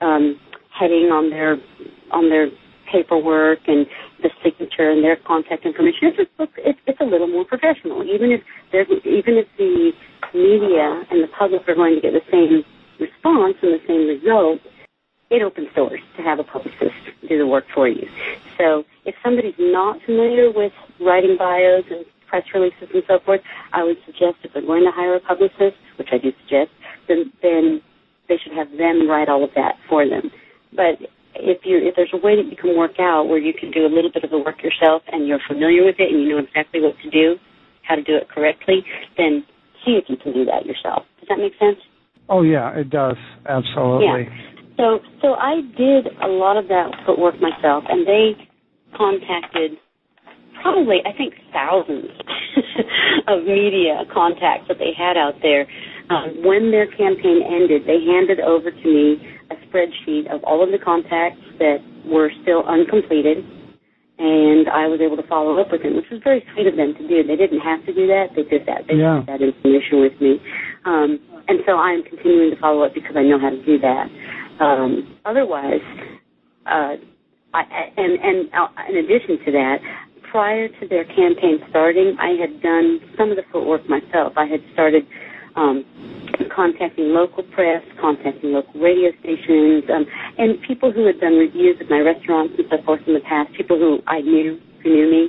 um, 0.00 0.38
heading 0.78 1.10
on 1.12 1.30
their 1.30 1.56
on 2.12 2.28
their 2.28 2.48
paperwork 2.92 3.58
and 3.66 3.86
the 4.22 4.30
signature 4.42 4.90
and 4.90 5.02
their 5.02 5.16
contact 5.26 5.66
information. 5.66 6.14
It's 6.14 6.30
just 6.38 6.50
it's, 6.58 6.78
it's 6.86 7.00
a 7.00 7.04
little 7.04 7.26
more 7.26 7.44
professional. 7.44 8.02
Even 8.04 8.30
if 8.30 8.40
there's 8.72 8.88
even 9.04 9.36
if 9.36 9.46
the 9.58 9.90
media 10.34 11.02
and 11.10 11.22
the 11.22 11.30
public 11.38 11.62
are 11.68 11.74
going 11.74 11.96
to 11.96 12.00
get 12.00 12.12
the 12.12 12.24
same 12.30 12.62
response 13.00 13.56
and 13.62 13.74
the 13.74 13.82
same 13.86 14.06
result, 14.06 14.60
it 15.30 15.42
opens 15.42 15.68
doors 15.74 16.00
to 16.16 16.22
have 16.22 16.38
a 16.38 16.44
publicist 16.44 16.94
do 17.28 17.38
the 17.38 17.46
work 17.46 17.64
for 17.74 17.88
you. 17.88 18.06
So 18.58 18.84
if 19.04 19.14
somebody's 19.24 19.58
not 19.58 19.98
familiar 20.06 20.50
with 20.50 20.72
writing 21.00 21.36
bios 21.38 21.84
and 21.90 22.04
press 22.28 22.44
releases 22.54 22.88
and 22.94 23.02
so 23.08 23.18
forth, 23.24 23.40
I 23.72 23.84
would 23.84 23.96
suggest 24.06 24.38
if 24.44 24.52
they're 24.52 24.62
going 24.62 24.84
to 24.84 24.92
hire 24.92 25.16
a 25.16 25.20
publicist, 25.20 25.76
which 25.98 26.08
I 26.12 26.18
do 26.18 26.30
suggest, 26.42 26.70
then, 27.08 27.32
then 27.42 27.82
they 28.28 28.36
should 28.42 28.52
have 28.52 28.70
them 28.78 29.08
write 29.08 29.28
all 29.28 29.44
of 29.44 29.50
that 29.54 29.74
for 29.88 30.08
them. 30.08 30.30
But 30.74 30.98
if 31.38 31.60
you 31.64 31.78
if 31.78 31.94
there's 31.96 32.12
a 32.14 32.16
way 32.16 32.36
that 32.36 32.48
you 32.48 32.56
can 32.56 32.76
work 32.76 32.98
out 32.98 33.28
where 33.28 33.38
you 33.38 33.52
can 33.52 33.70
do 33.70 33.84
a 33.84 33.92
little 33.92 34.10
bit 34.10 34.24
of 34.24 34.30
the 34.30 34.38
work 34.38 34.62
yourself 34.62 35.02
and 35.12 35.28
you're 35.28 35.42
familiar 35.46 35.84
with 35.84 35.96
it 35.98 36.10
and 36.10 36.22
you 36.22 36.30
know 36.30 36.38
exactly 36.38 36.80
what 36.80 36.94
to 37.02 37.10
do, 37.10 37.36
how 37.82 37.94
to 37.94 38.02
do 38.02 38.16
it 38.16 38.28
correctly, 38.28 38.84
then 39.16 39.44
see 39.84 40.00
if 40.00 40.04
you 40.08 40.16
can 40.16 40.32
do 40.32 40.44
that 40.44 40.64
yourself. 40.64 41.04
Does 41.20 41.28
that 41.28 41.38
make 41.38 41.52
sense? 41.58 41.78
Oh 42.28 42.42
yeah, 42.42 42.72
it 42.72 42.90
does. 42.90 43.16
Absolutely. 43.46 44.24
Yeah. 44.24 44.55
So 44.76 45.00
so 45.22 45.34
I 45.34 45.60
did 45.76 46.08
a 46.22 46.28
lot 46.28 46.56
of 46.56 46.68
that 46.68 46.92
footwork 47.06 47.36
myself 47.40 47.84
and 47.88 48.06
they 48.06 48.36
contacted 48.96 49.78
probably 50.62 50.98
I 51.04 51.16
think 51.16 51.34
thousands 51.52 52.10
of 53.28 53.44
media 53.44 54.04
contacts 54.12 54.68
that 54.68 54.78
they 54.78 54.92
had 54.96 55.16
out 55.16 55.34
there. 55.42 55.66
Um, 56.08 56.46
when 56.46 56.70
their 56.70 56.86
campaign 56.86 57.42
ended, 57.42 57.82
they 57.82 57.98
handed 58.06 58.38
over 58.38 58.70
to 58.70 58.86
me 58.86 59.18
a 59.50 59.56
spreadsheet 59.66 60.30
of 60.30 60.42
all 60.44 60.62
of 60.62 60.70
the 60.70 60.78
contacts 60.78 61.42
that 61.58 61.82
were 62.06 62.30
still 62.42 62.62
uncompleted, 62.62 63.42
and 64.18 64.70
I 64.70 64.86
was 64.86 65.02
able 65.02 65.18
to 65.18 65.26
follow 65.26 65.58
up 65.58 65.72
with 65.72 65.82
them, 65.82 65.96
which 65.96 66.06
was 66.10 66.22
very 66.22 66.46
sweet 66.54 66.66
of 66.66 66.76
them 66.76 66.94
to 66.94 67.04
do. 67.08 67.26
They 67.26 67.34
didn't 67.34 67.60
have 67.60 67.84
to 67.86 67.92
do 67.92 68.06
that; 68.06 68.38
they 68.38 68.46
did 68.46 68.66
that. 68.70 68.86
They 68.86 69.02
yeah. 69.02 69.26
shared 69.26 69.26
that 69.26 69.42
information 69.42 69.98
with 69.98 70.14
me, 70.22 70.38
um, 70.86 71.18
and 71.48 71.58
so 71.66 71.74
I'm 71.74 72.06
continuing 72.06 72.54
to 72.54 72.58
follow 72.62 72.86
up 72.86 72.94
because 72.94 73.18
I 73.18 73.26
know 73.26 73.38
how 73.38 73.50
to 73.50 73.62
do 73.66 73.78
that. 73.82 74.06
Um, 74.60 75.18
otherwise, 75.24 75.80
uh, 76.66 76.96
I, 77.54 77.62
and 77.96 78.18
and 78.20 78.48
uh, 78.52 78.68
in 78.88 78.96
addition 78.96 79.38
to 79.44 79.52
that, 79.52 79.78
prior 80.30 80.68
to 80.68 80.88
their 80.88 81.04
campaign 81.04 81.58
starting, 81.70 82.16
I 82.20 82.36
had 82.40 82.60
done 82.62 83.00
some 83.16 83.30
of 83.30 83.36
the 83.36 83.44
footwork 83.52 83.88
myself. 83.88 84.34
I 84.36 84.46
had 84.46 84.60
started 84.72 85.06
um, 85.56 85.84
contacting 86.54 87.12
local 87.16 87.42
press, 87.42 87.82
contacting 88.00 88.52
local 88.52 88.80
radio 88.80 89.10
stations, 89.20 89.84
um, 89.92 90.06
and 90.38 90.60
people 90.62 90.92
who 90.92 91.06
had 91.06 91.20
done 91.20 91.34
reviews 91.36 91.80
of 91.80 91.88
my 91.88 92.00
restaurants 92.00 92.54
and 92.58 92.66
so 92.70 92.82
forth 92.84 93.00
in 93.06 93.14
the 93.14 93.20
past, 93.20 93.52
people 93.54 93.78
who 93.78 94.00
I 94.06 94.20
knew, 94.20 94.60
who 94.82 94.90
knew 94.90 95.10
me. 95.10 95.28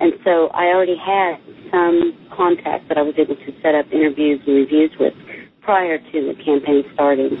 And 0.00 0.12
so 0.24 0.48
I 0.48 0.66
already 0.74 0.96
had 0.96 1.38
some 1.70 2.16
contacts 2.34 2.86
that 2.88 2.98
I 2.98 3.02
was 3.02 3.14
able 3.18 3.36
to 3.36 3.52
set 3.62 3.74
up 3.74 3.86
interviews 3.92 4.40
and 4.46 4.56
reviews 4.56 4.90
with 4.98 5.14
prior 5.62 5.98
to 5.98 6.12
the 6.12 6.34
campaign 6.42 6.82
starting. 6.94 7.36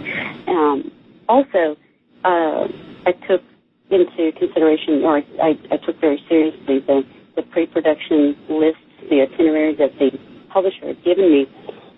Um, 0.46 0.92
also, 1.28 1.76
uh, 2.24 2.64
I 3.06 3.12
took 3.28 3.42
into 3.90 4.32
consideration, 4.38 5.04
or 5.04 5.22
I, 5.40 5.52
I 5.70 5.76
took 5.84 6.00
very 6.00 6.20
seriously 6.28 6.80
the, 6.86 7.02
the 7.36 7.42
pre-production 7.42 8.36
lists, 8.48 8.82
the 9.08 9.22
itineraries 9.22 9.78
that 9.78 9.92
the 9.98 10.10
publisher 10.52 10.88
had 10.88 11.04
given 11.04 11.30
me, 11.30 11.46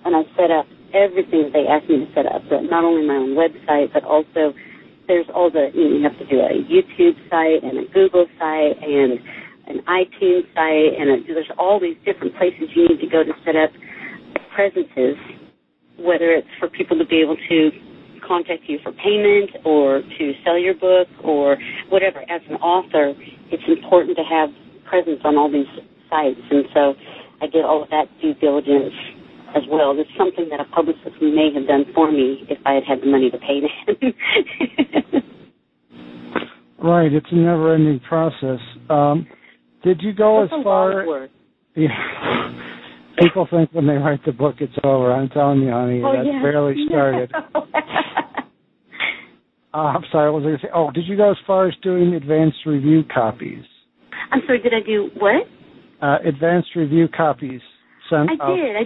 and 0.05 0.15
I 0.15 0.23
set 0.37 0.51
up 0.51 0.67
everything 0.95 1.51
that 1.51 1.53
they 1.55 1.67
asked 1.67 1.89
me 1.89 2.05
to 2.05 2.09
set 2.15 2.27
up. 2.27 2.43
So 2.51 2.61
not 2.61 2.85
only 2.85 3.07
my 3.07 3.17
own 3.17 3.35
website, 3.35 3.93
but 3.93 4.05
also 4.05 4.55
there's 5.07 5.27
all 5.35 5.51
the 5.51 5.71
you, 5.75 5.89
know, 5.89 5.97
you 5.97 6.03
have 6.05 6.19
to 6.19 6.27
do 6.27 6.39
a 6.39 6.55
YouTube 6.71 7.19
site 7.31 7.63
and 7.63 7.79
a 7.79 7.87
Google 7.91 8.27
site 8.39 8.79
and 8.79 9.19
an 9.67 9.83
iTunes 9.87 10.47
site, 10.55 10.99
and 10.99 11.11
a, 11.11 11.17
there's 11.27 11.51
all 11.59 11.81
these 11.81 11.97
different 12.05 12.37
places 12.37 12.71
you 12.75 12.89
need 12.89 13.01
to 13.01 13.11
go 13.11 13.23
to 13.23 13.33
set 13.45 13.57
up 13.57 13.71
presences, 14.55 15.17
whether 15.99 16.31
it's 16.31 16.51
for 16.59 16.69
people 16.69 16.99
to 16.99 17.07
be 17.07 17.21
able 17.21 17.37
to 17.49 17.71
contact 18.31 18.63
you 18.71 18.79
for 18.85 18.93
payment 18.93 19.51
or 19.67 20.03
to 20.03 20.33
sell 20.45 20.57
your 20.57 20.75
book 20.75 21.09
or 21.25 21.59
whatever. 21.89 22.21
As 22.31 22.41
an 22.49 22.63
author, 22.63 23.13
it's 23.51 23.67
important 23.67 24.17
to 24.17 24.23
have 24.23 24.51
presence 24.87 25.19
on 25.25 25.37
all 25.37 25.51
these 25.51 25.67
sites, 26.09 26.39
and 26.51 26.65
so 26.73 26.95
I 27.43 27.47
did 27.47 27.65
all 27.65 27.83
of 27.83 27.91
that 27.91 28.07
due 28.23 28.35
diligence 28.35 28.95
as 29.57 29.65
well. 29.69 29.99
It's 29.99 30.11
something 30.17 30.49
that 30.51 30.61
a 30.61 30.65
publicist 30.67 31.21
may 31.21 31.51
have 31.55 31.67
done 31.67 31.87
for 31.93 32.13
me 32.13 32.47
if 32.49 32.59
I 32.65 32.75
had 32.75 32.85
had 32.87 33.01
the 33.03 33.07
money 33.07 33.31
to 33.31 33.39
pay 33.39 33.61
them. 33.61 33.71
right, 36.79 37.13
it's 37.13 37.27
a 37.33 37.35
never-ending 37.35 38.01
process. 38.09 38.61
Um, 38.89 39.27
did 39.83 40.03
you 40.03 40.13
go 40.13 40.43
That's 40.43 40.61
as 40.61 40.65
far? 40.65 41.29
Yeah. 41.77 41.87
People 43.21 43.47
think 43.49 43.71
when 43.73 43.87
they 43.87 43.95
write 43.95 44.25
the 44.27 44.33
book 44.33 44.57
it's 44.59 44.75
over. 44.83 45.13
I'm 45.13 45.29
telling 45.29 45.61
you, 45.61 45.71
honey, 45.71 46.03
oh, 46.05 46.13
that's 46.13 46.27
yeah. 46.27 46.43
barely 46.43 46.75
started. 46.89 47.31
Uh, 49.75 49.77
I'm 49.77 50.05
sorry. 50.11 50.31
What 50.31 50.43
was 50.43 50.47
I 50.47 50.51
going 50.51 50.59
to 50.59 50.67
say? 50.67 50.71
Oh, 50.75 50.91
did 50.91 51.07
you 51.07 51.17
go 51.17 51.31
as 51.31 51.37
far 51.47 51.69
as 51.69 51.75
doing 51.83 52.15
advanced 52.15 52.59
review 52.67 53.03
copies? 53.13 53.65
I'm 54.33 54.41
sorry. 54.47 54.61
Did 54.61 54.75
I 54.75 54.81
do 54.85 55.11
what? 55.19 55.47
Uh, 56.03 56.19
advanced 56.27 56.71
review 56.75 57.09
copies. 57.09 57.61
Sent 58.09 58.31
I 58.31 58.55
did. 58.55 58.77
I 58.77 58.83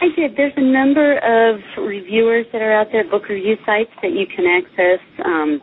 I 0.00 0.08
did. 0.16 0.36
There's 0.36 0.52
a 0.56 0.62
number 0.62 1.18
of 1.18 1.60
reviewers 1.78 2.46
that 2.52 2.60
are 2.60 2.72
out 2.72 2.88
there, 2.92 3.08
book 3.08 3.28
review 3.28 3.56
sites 3.64 3.90
that 4.02 4.10
you 4.10 4.26
can 4.26 4.44
access. 4.46 5.00
Um, 5.24 5.60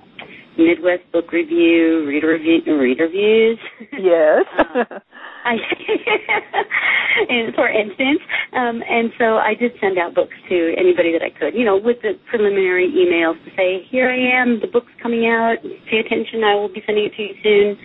Midwest 0.57 1.03
Book 1.11 1.31
Review, 1.31 2.05
Reader 2.07 2.27
Review, 2.27 2.77
Reader 2.77 3.05
Reviews. 3.05 3.59
Yes. 3.93 4.45
uh, 4.75 4.99
I, 5.43 5.55
and 7.29 7.53
for 7.55 7.67
instance, 7.67 8.19
um, 8.53 8.83
and 8.87 9.11
so 9.17 9.37
I 9.37 9.53
did 9.53 9.71
send 9.81 9.97
out 9.97 10.15
books 10.15 10.35
to 10.49 10.73
anybody 10.77 11.11
that 11.13 11.21
I 11.21 11.29
could, 11.29 11.53
you 11.53 11.65
know, 11.65 11.77
with 11.77 11.97
the 12.01 12.13
preliminary 12.29 12.87
emails 12.89 13.43
to 13.45 13.51
say, 13.55 13.83
"Here 13.89 14.09
I 14.09 14.41
am, 14.41 14.59
the 14.61 14.67
book's 14.67 14.91
coming 15.01 15.25
out. 15.27 15.57
Pay 15.89 15.99
attention. 15.99 16.43
I 16.43 16.55
will 16.55 16.69
be 16.69 16.83
sending 16.85 17.05
it 17.05 17.13
to 17.15 17.21
you 17.21 17.35
soon." 17.43 17.77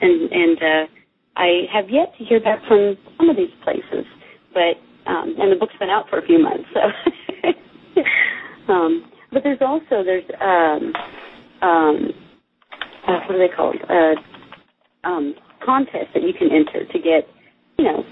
And 0.00 0.32
and 0.32 0.58
uh, 0.62 0.84
I 1.36 1.66
have 1.72 1.90
yet 1.90 2.12
to 2.18 2.24
hear 2.24 2.40
back 2.40 2.60
from 2.68 2.96
some 3.18 3.30
of 3.30 3.36
these 3.36 3.52
places, 3.64 4.06
but 4.52 4.76
um, 5.06 5.34
and 5.38 5.52
the 5.52 5.56
book's 5.56 5.76
been 5.78 5.90
out 5.90 6.08
for 6.08 6.18
a 6.18 6.26
few 6.26 6.38
months. 6.38 6.68
So, 6.74 6.80
um, 8.72 9.10
but 9.32 9.42
there's 9.42 9.60
also 9.60 10.04
there's 10.04 10.24
um, 10.40 10.92
um, 11.62 12.10
uh, 13.06 13.20
what 13.26 13.36
are 13.36 13.38
they 13.38 13.54
called? 13.54 13.76
Uh, 13.88 15.08
um, 15.08 15.34
contests 15.64 16.12
that 16.14 16.22
you 16.22 16.32
can 16.32 16.48
enter 16.50 16.84
to 16.86 16.98
get, 16.98 17.28
you 17.78 17.84
know, 17.84 18.04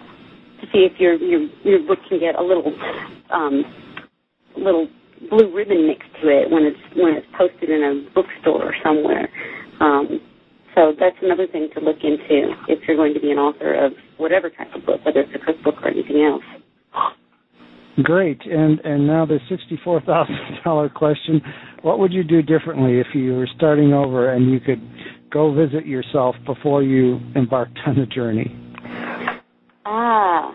to 0.60 0.66
see 0.72 0.86
if 0.86 0.98
your 0.98 1.14
your 1.16 1.48
your 1.64 1.86
book 1.86 1.98
can 2.08 2.20
get 2.20 2.38
a 2.38 2.42
little 2.42 2.72
um, 3.30 3.64
little 4.56 4.88
blue 5.28 5.54
ribbon 5.54 5.86
next 5.86 6.08
to 6.22 6.28
it 6.28 6.50
when 6.50 6.64
it's 6.64 6.80
when 6.96 7.14
it's 7.14 7.26
posted 7.36 7.70
in 7.70 7.82
a 7.82 8.14
bookstore 8.14 8.64
or 8.64 8.74
somewhere. 8.82 9.28
Um, 9.80 10.20
so 10.74 10.92
that's 10.98 11.16
another 11.22 11.46
thing 11.46 11.68
to 11.74 11.80
look 11.80 11.98
into 12.02 12.54
if 12.68 12.86
you're 12.86 12.96
going 12.96 13.14
to 13.14 13.20
be 13.20 13.30
an 13.30 13.38
author 13.38 13.74
of 13.74 13.92
whatever 14.18 14.50
type 14.50 14.72
of 14.74 14.86
book, 14.86 15.04
whether 15.04 15.20
it's 15.20 15.32
a 15.34 15.44
cookbook 15.44 15.82
or 15.82 15.88
anything 15.88 16.22
else. 16.22 16.44
Great. 18.02 18.40
And 18.46 18.78
and 18.80 19.06
now 19.06 19.26
the 19.26 19.38
sixty-four 19.48 20.02
thousand 20.02 20.36
dollar 20.64 20.88
question: 20.88 21.42
What 21.82 21.98
would 21.98 22.12
you 22.12 22.22
do 22.22 22.40
differently 22.40 23.00
if 23.00 23.08
you 23.14 23.34
were 23.34 23.48
starting 23.56 23.92
over 23.92 24.32
and 24.32 24.50
you 24.50 24.60
could 24.60 24.80
go 25.30 25.54
visit 25.54 25.86
yourself 25.86 26.36
before 26.46 26.82
you 26.82 27.20
embarked 27.36 27.78
on 27.86 27.96
the 27.96 28.06
journey? 28.06 28.54
Ah. 29.86 30.54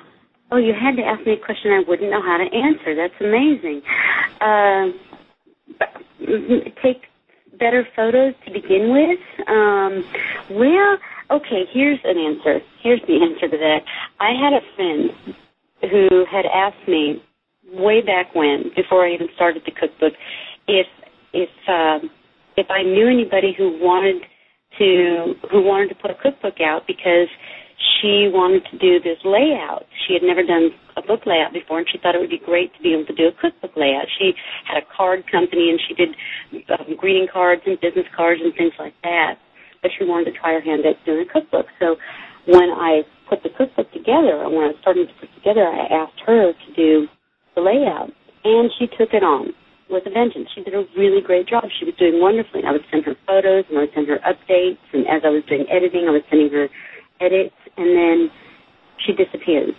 Oh, 0.51 0.57
you 0.57 0.73
had 0.73 0.95
to 0.97 1.01
ask 1.01 1.25
me 1.25 1.33
a 1.33 1.43
question 1.43 1.71
I 1.71 1.83
wouldn't 1.87 2.11
know 2.11 2.21
how 2.21 2.37
to 2.37 2.45
answer. 2.55 2.95
That's 2.95 3.13
amazing. 3.19 3.81
Uh, 4.39 4.93
take 6.83 7.01
better 7.59 7.87
photos 7.95 8.33
to 8.45 8.51
begin 8.51 8.91
with. 8.91 9.47
Um, 9.47 10.03
well, 10.51 10.97
okay. 11.31 11.65
Here's 11.73 11.99
an 12.03 12.17
answer. 12.17 12.59
Here's 12.81 13.01
the 13.07 13.21
answer 13.23 13.49
to 13.49 13.57
that. 13.57 13.79
I 14.19 14.33
had 14.39 14.53
a 14.53 14.61
friend 14.75 15.35
who 15.91 16.25
had 16.31 16.45
asked 16.45 16.87
me 16.87 17.23
way 17.73 18.01
back 18.01 18.33
when, 18.35 18.71
before 18.75 19.05
I 19.05 19.13
even 19.13 19.27
started 19.35 19.63
the 19.65 19.71
cookbook, 19.71 20.13
if 20.67 20.87
if 21.33 21.49
um, 21.67 22.09
if 22.55 22.67
I 22.69 22.83
knew 22.83 23.07
anybody 23.07 23.53
who 23.57 23.77
wanted 23.81 24.21
to 24.77 25.33
who 25.51 25.61
wanted 25.61 25.89
to 25.89 25.95
put 25.95 26.11
a 26.11 26.15
cookbook 26.15 26.61
out 26.61 26.83
because 26.87 27.27
she 27.99 28.29
wanted 28.31 28.63
to 28.71 28.77
do 28.77 28.99
this 28.99 29.19
layout. 29.23 29.85
She 30.07 30.13
had 30.13 30.23
never 30.23 30.43
done 30.43 30.71
a 30.95 31.01
book 31.01 31.25
layout 31.25 31.53
before, 31.53 31.79
and 31.79 31.87
she 31.91 31.97
thought 31.97 32.15
it 32.15 32.21
would 32.21 32.31
be 32.33 32.41
great 32.43 32.73
to 32.75 32.81
be 32.81 32.93
able 32.93 33.05
to 33.05 33.15
do 33.15 33.27
a 33.27 33.35
cookbook 33.35 33.75
layout. 33.75 34.07
She 34.17 34.33
had 34.67 34.77
a 34.79 34.85
card 34.95 35.23
company, 35.31 35.69
and 35.71 35.79
she 35.87 35.93
did 35.93 36.11
um, 36.71 36.95
greeting 36.95 37.27
cards 37.31 37.61
and 37.65 37.79
business 37.79 38.07
cards 38.15 38.41
and 38.43 38.53
things 38.55 38.73
like 38.79 38.95
that. 39.03 39.35
But 39.81 39.91
she 39.97 40.05
wanted 40.05 40.31
to 40.31 40.39
try 40.39 40.53
her 40.53 40.61
hand 40.61 40.85
at 40.85 41.03
doing 41.05 41.27
a 41.27 41.31
cookbook. 41.31 41.67
So 41.79 41.95
when 42.47 42.71
I 42.71 43.03
put 43.29 43.43
the 43.43 43.49
cookbook 43.49 43.91
together, 43.91 44.43
and 44.43 44.55
when 44.55 44.71
I 44.71 44.73
started 44.81 45.07
to 45.07 45.13
put 45.19 45.29
it 45.29 45.35
together, 45.35 45.67
I 45.67 45.85
asked 45.91 46.19
her 46.25 46.53
to 46.53 46.69
do 46.75 47.07
the 47.55 47.61
layout, 47.61 48.09
and 48.43 48.71
she 48.79 48.87
took 48.97 49.13
it 49.13 49.23
on 49.23 49.53
with 49.89 50.05
a 50.05 50.09
vengeance. 50.09 50.49
She 50.53 50.63
did 50.63 50.73
a 50.73 50.83
really 50.97 51.21
great 51.21 51.47
job. 51.47 51.65
She 51.79 51.85
was 51.85 51.95
doing 51.95 52.19
wonderfully. 52.21 52.63
I 52.65 52.71
would 52.71 52.85
send 52.91 53.05
her 53.05 53.15
photos, 53.27 53.65
and 53.69 53.77
I 53.77 53.81
would 53.85 53.93
send 53.93 54.07
her 54.07 54.19
updates, 54.25 54.81
and 54.93 55.05
as 55.07 55.21
I 55.25 55.29
was 55.29 55.43
doing 55.47 55.65
editing, 55.69 56.05
I 56.07 56.11
was 56.11 56.23
sending 56.29 56.49
her 56.51 56.67
edits, 57.21 57.55
and 57.77 57.93
then 57.93 58.29
she 59.05 59.13
disappeared. 59.13 59.73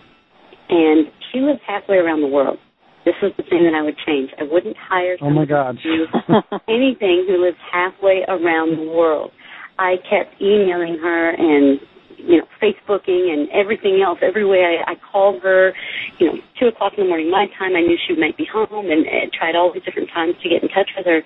And 0.69 1.11
she 1.33 1.41
lives 1.41 1.61
halfway 1.67 1.97
around 1.97 2.23
the 2.23 2.31
world. 2.31 2.59
This 3.05 3.15
was 3.23 3.33
the 3.37 3.45
thing 3.47 3.63
that 3.63 3.75
I 3.75 3.83
would 3.83 3.95
change. 4.03 4.31
I 4.39 4.43
wouldn't 4.43 4.77
hire 4.77 5.17
oh 5.23 5.31
my 5.31 5.47
God. 5.47 5.79
to 5.79 5.83
do 5.83 6.07
anything 6.69 7.27
who 7.29 7.39
lives 7.39 7.59
halfway 7.71 8.27
around 8.27 8.79
the 8.79 8.91
world. 8.91 9.31
I 9.79 9.95
kept 10.11 10.41
emailing 10.41 10.99
her 10.99 11.31
and 11.31 11.79
you 12.17 12.39
know 12.39 12.47
Facebooking 12.61 13.33
and 13.33 13.49
everything 13.51 14.03
else. 14.05 14.19
Every 14.23 14.45
way 14.45 14.65
I, 14.65 14.93
I 14.93 14.95
called 15.13 15.43
her, 15.43 15.73
you 16.19 16.27
know, 16.27 16.35
two 16.59 16.67
o'clock 16.69 16.95
in 16.97 17.05
the 17.05 17.09
morning 17.09 17.31
my 17.31 17.47
time. 17.59 17.77
I 17.77 17.81
knew 17.81 17.97
she 18.07 18.15
might 18.17 18.37
be 18.37 18.47
home, 18.51 18.91
and, 18.91 19.07
and 19.07 19.33
tried 19.33 19.57
all 19.57 19.73
these 19.73 19.85
different 19.85 20.11
times 20.11 20.35
to 20.43 20.49
get 20.49 20.63
in 20.63 20.69
touch 20.69 20.91
with 20.97 21.07
her. 21.07 21.23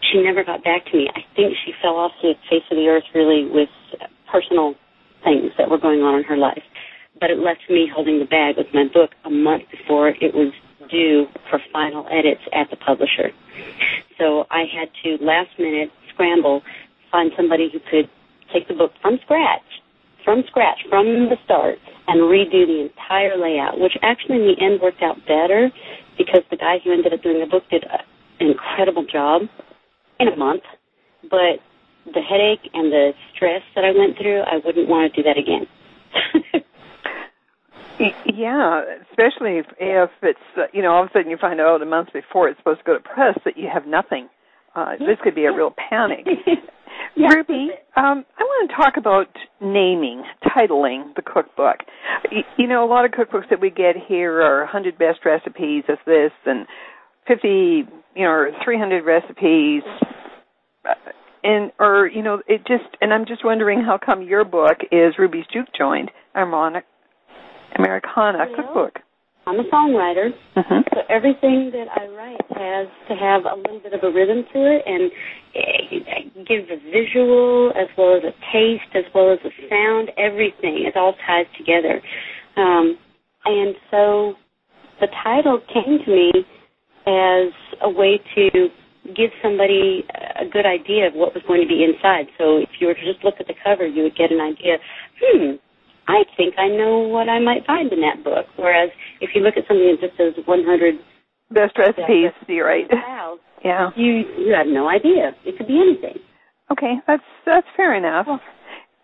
she 0.00 0.22
never 0.22 0.44
got 0.44 0.64
back 0.64 0.86
to 0.86 0.96
me. 0.96 1.08
I 1.14 1.20
think 1.34 1.54
she 1.64 1.72
fell 1.82 1.96
off 1.96 2.12
the 2.22 2.34
face 2.48 2.64
of 2.70 2.76
the 2.76 2.88
earth 2.88 3.04
really 3.14 3.48
with 3.50 3.70
personal 4.30 4.74
things 5.24 5.52
that 5.58 5.70
were 5.70 5.78
going 5.78 6.00
on 6.00 6.18
in 6.18 6.24
her 6.24 6.36
life. 6.36 6.62
But 7.20 7.30
it 7.30 7.38
left 7.38 7.62
me 7.68 7.90
holding 7.92 8.20
the 8.20 8.24
bag 8.24 8.56
with 8.56 8.68
my 8.72 8.84
book 8.92 9.10
a 9.24 9.30
month 9.30 9.64
before 9.70 10.08
it 10.08 10.34
was 10.34 10.52
due 10.90 11.26
for 11.50 11.60
final 11.72 12.06
edits 12.10 12.42
at 12.52 12.70
the 12.70 12.76
publisher. 12.76 13.30
So 14.18 14.46
I 14.50 14.64
had 14.64 14.88
to 15.02 15.22
last 15.22 15.50
minute 15.58 15.90
scramble, 16.12 16.62
find 17.10 17.32
somebody 17.36 17.70
who 17.72 17.80
could 17.90 18.08
take 18.52 18.68
the 18.68 18.74
book 18.74 18.92
from 19.02 19.18
scratch, 19.22 19.62
from 20.28 20.44
scratch, 20.46 20.84
from 20.90 21.32
the 21.32 21.38
start, 21.42 21.78
and 22.06 22.20
redo 22.20 22.68
the 22.68 22.84
entire 22.92 23.40
layout, 23.40 23.80
which 23.80 23.96
actually 24.02 24.36
in 24.36 24.44
the 24.44 24.62
end 24.62 24.78
worked 24.82 25.02
out 25.02 25.16
better 25.26 25.70
because 26.18 26.42
the 26.50 26.56
guy 26.58 26.76
who 26.84 26.92
ended 26.92 27.14
up 27.14 27.22
doing 27.22 27.40
the 27.40 27.46
book 27.46 27.64
did 27.70 27.82
an 28.38 28.46
incredible 28.46 29.06
job 29.10 29.48
in 30.20 30.28
a 30.28 30.36
month. 30.36 30.64
But 31.22 31.64
the 32.04 32.20
headache 32.20 32.68
and 32.74 32.92
the 32.92 33.12
stress 33.34 33.62
that 33.74 33.86
I 33.86 33.96
went 33.96 34.18
through, 34.18 34.40
I 34.40 34.60
wouldn't 34.62 34.86
want 34.86 35.14
to 35.14 35.22
do 35.22 35.26
that 35.26 35.38
again. 35.40 35.64
yeah, 38.26 38.82
especially 39.08 39.64
if, 39.64 39.66
if 39.80 40.10
it's 40.20 40.74
you 40.74 40.82
know 40.82 40.92
all 40.92 41.04
of 41.04 41.08
a 41.08 41.12
sudden 41.14 41.30
you 41.30 41.38
find 41.38 41.58
out 41.58 41.80
a 41.80 41.86
month 41.86 42.12
before 42.12 42.50
it's 42.50 42.58
supposed 42.58 42.80
to 42.80 42.84
go 42.84 42.92
to 42.92 43.00
press 43.00 43.38
that 43.46 43.56
you 43.56 43.70
have 43.72 43.86
nothing. 43.86 44.28
Uh. 44.78 44.92
This 44.98 45.18
could 45.22 45.34
be 45.34 45.44
a 45.44 45.52
real 45.52 45.74
panic. 45.90 46.26
yeah. 47.16 47.28
Ruby, 47.34 47.70
um, 47.96 48.24
I 48.38 48.42
want 48.42 48.70
to 48.70 48.76
talk 48.76 48.94
about 48.96 49.26
naming, 49.60 50.22
titling 50.44 51.14
the 51.16 51.22
cookbook. 51.22 51.78
You, 52.30 52.42
you 52.56 52.68
know, 52.68 52.84
a 52.84 52.88
lot 52.88 53.04
of 53.04 53.10
cookbooks 53.10 53.50
that 53.50 53.60
we 53.60 53.70
get 53.70 53.96
here 54.06 54.40
are 54.40 54.60
100 54.60 54.98
best 54.98 55.20
recipes 55.24 55.84
of 55.88 55.98
this 56.06 56.32
and 56.46 56.66
50, 57.26 57.48
you 57.48 57.86
know, 58.16 58.30
or 58.30 58.50
300 58.64 59.04
recipes 59.04 59.82
uh, 60.88 60.94
and 61.44 61.72
or 61.78 62.08
you 62.12 62.22
know 62.22 62.42
it 62.48 62.58
just 62.66 62.96
and 63.00 63.12
i'm 63.12 63.24
just 63.24 63.44
wondering 63.44 63.80
how 63.80 63.96
come 63.96 64.22
your 64.22 64.44
book 64.44 64.78
is 64.90 65.14
ruby's 65.18 65.44
juke 65.52 65.68
joint 65.76 66.10
Americana 67.78 68.38
well, 68.38 68.56
cookbook 68.56 68.98
i'm 69.48 69.60
a 69.60 69.68
songwriter 69.72 70.28
mm-hmm. 70.56 70.80
so 70.92 71.00
everything 71.08 71.70
that 71.72 71.88
i 71.96 72.06
write 72.12 72.46
has 72.54 72.86
to 73.08 73.14
have 73.14 73.42
a 73.44 73.56
little 73.56 73.80
bit 73.80 73.92
of 73.92 74.00
a 74.02 74.10
rhythm 74.12 74.44
to 74.52 74.60
it 74.60 74.82
and 74.86 75.10
give 76.46 76.64
a 76.70 76.78
visual 76.92 77.72
as 77.74 77.88
well 77.96 78.16
as 78.16 78.22
a 78.22 78.34
taste 78.52 78.92
as 78.94 79.04
well 79.14 79.32
as 79.32 79.38
a 79.44 79.52
sound 79.68 80.10
everything 80.18 80.84
it 80.86 80.96
all 80.96 81.14
ties 81.26 81.46
together 81.56 82.00
um, 82.56 82.98
and 83.46 83.74
so 83.90 84.34
the 85.00 85.08
title 85.24 85.60
came 85.72 85.98
to 86.04 86.10
me 86.10 86.32
as 87.06 87.52
a 87.82 87.88
way 87.88 88.20
to 88.34 88.68
give 89.16 89.30
somebody 89.42 90.04
a 90.36 90.44
good 90.44 90.66
idea 90.66 91.06
of 91.06 91.14
what 91.14 91.34
was 91.34 91.42
going 91.46 91.62
to 91.62 91.68
be 91.68 91.84
inside. 91.84 92.26
So 92.36 92.58
if 92.58 92.68
you 92.80 92.88
were 92.88 92.94
to 92.94 93.04
just 93.04 93.24
look 93.24 93.36
at 93.40 93.46
the 93.46 93.54
cover, 93.64 93.86
you 93.86 94.02
would 94.02 94.16
get 94.16 94.30
an 94.30 94.40
idea, 94.40 94.76
hmm, 95.20 95.56
I 96.08 96.24
think 96.36 96.54
I 96.58 96.68
know 96.68 97.00
what 97.00 97.28
I 97.28 97.38
might 97.38 97.66
find 97.66 97.92
in 97.92 98.00
that 98.00 98.24
book. 98.24 98.46
Whereas 98.56 98.90
if 99.20 99.30
you 99.34 99.42
look 99.42 99.56
at 99.56 99.68
something 99.68 99.96
that 100.00 100.00
just 100.00 100.16
says 100.16 100.32
100 100.44 100.94
best 101.50 101.76
recipes, 101.78 102.32
you're 102.48 102.66
right. 102.66 102.88
Yeah. 103.64 103.90
You 103.96 104.22
you 104.38 104.54
have 104.54 104.68
no 104.68 104.88
idea. 104.88 105.34
It 105.44 105.58
could 105.58 105.66
be 105.66 105.82
anything. 105.82 106.22
Okay, 106.70 106.94
that's 107.06 107.24
that's 107.44 107.66
fair 107.76 107.94
enough. 107.96 108.26
Well, 108.28 108.40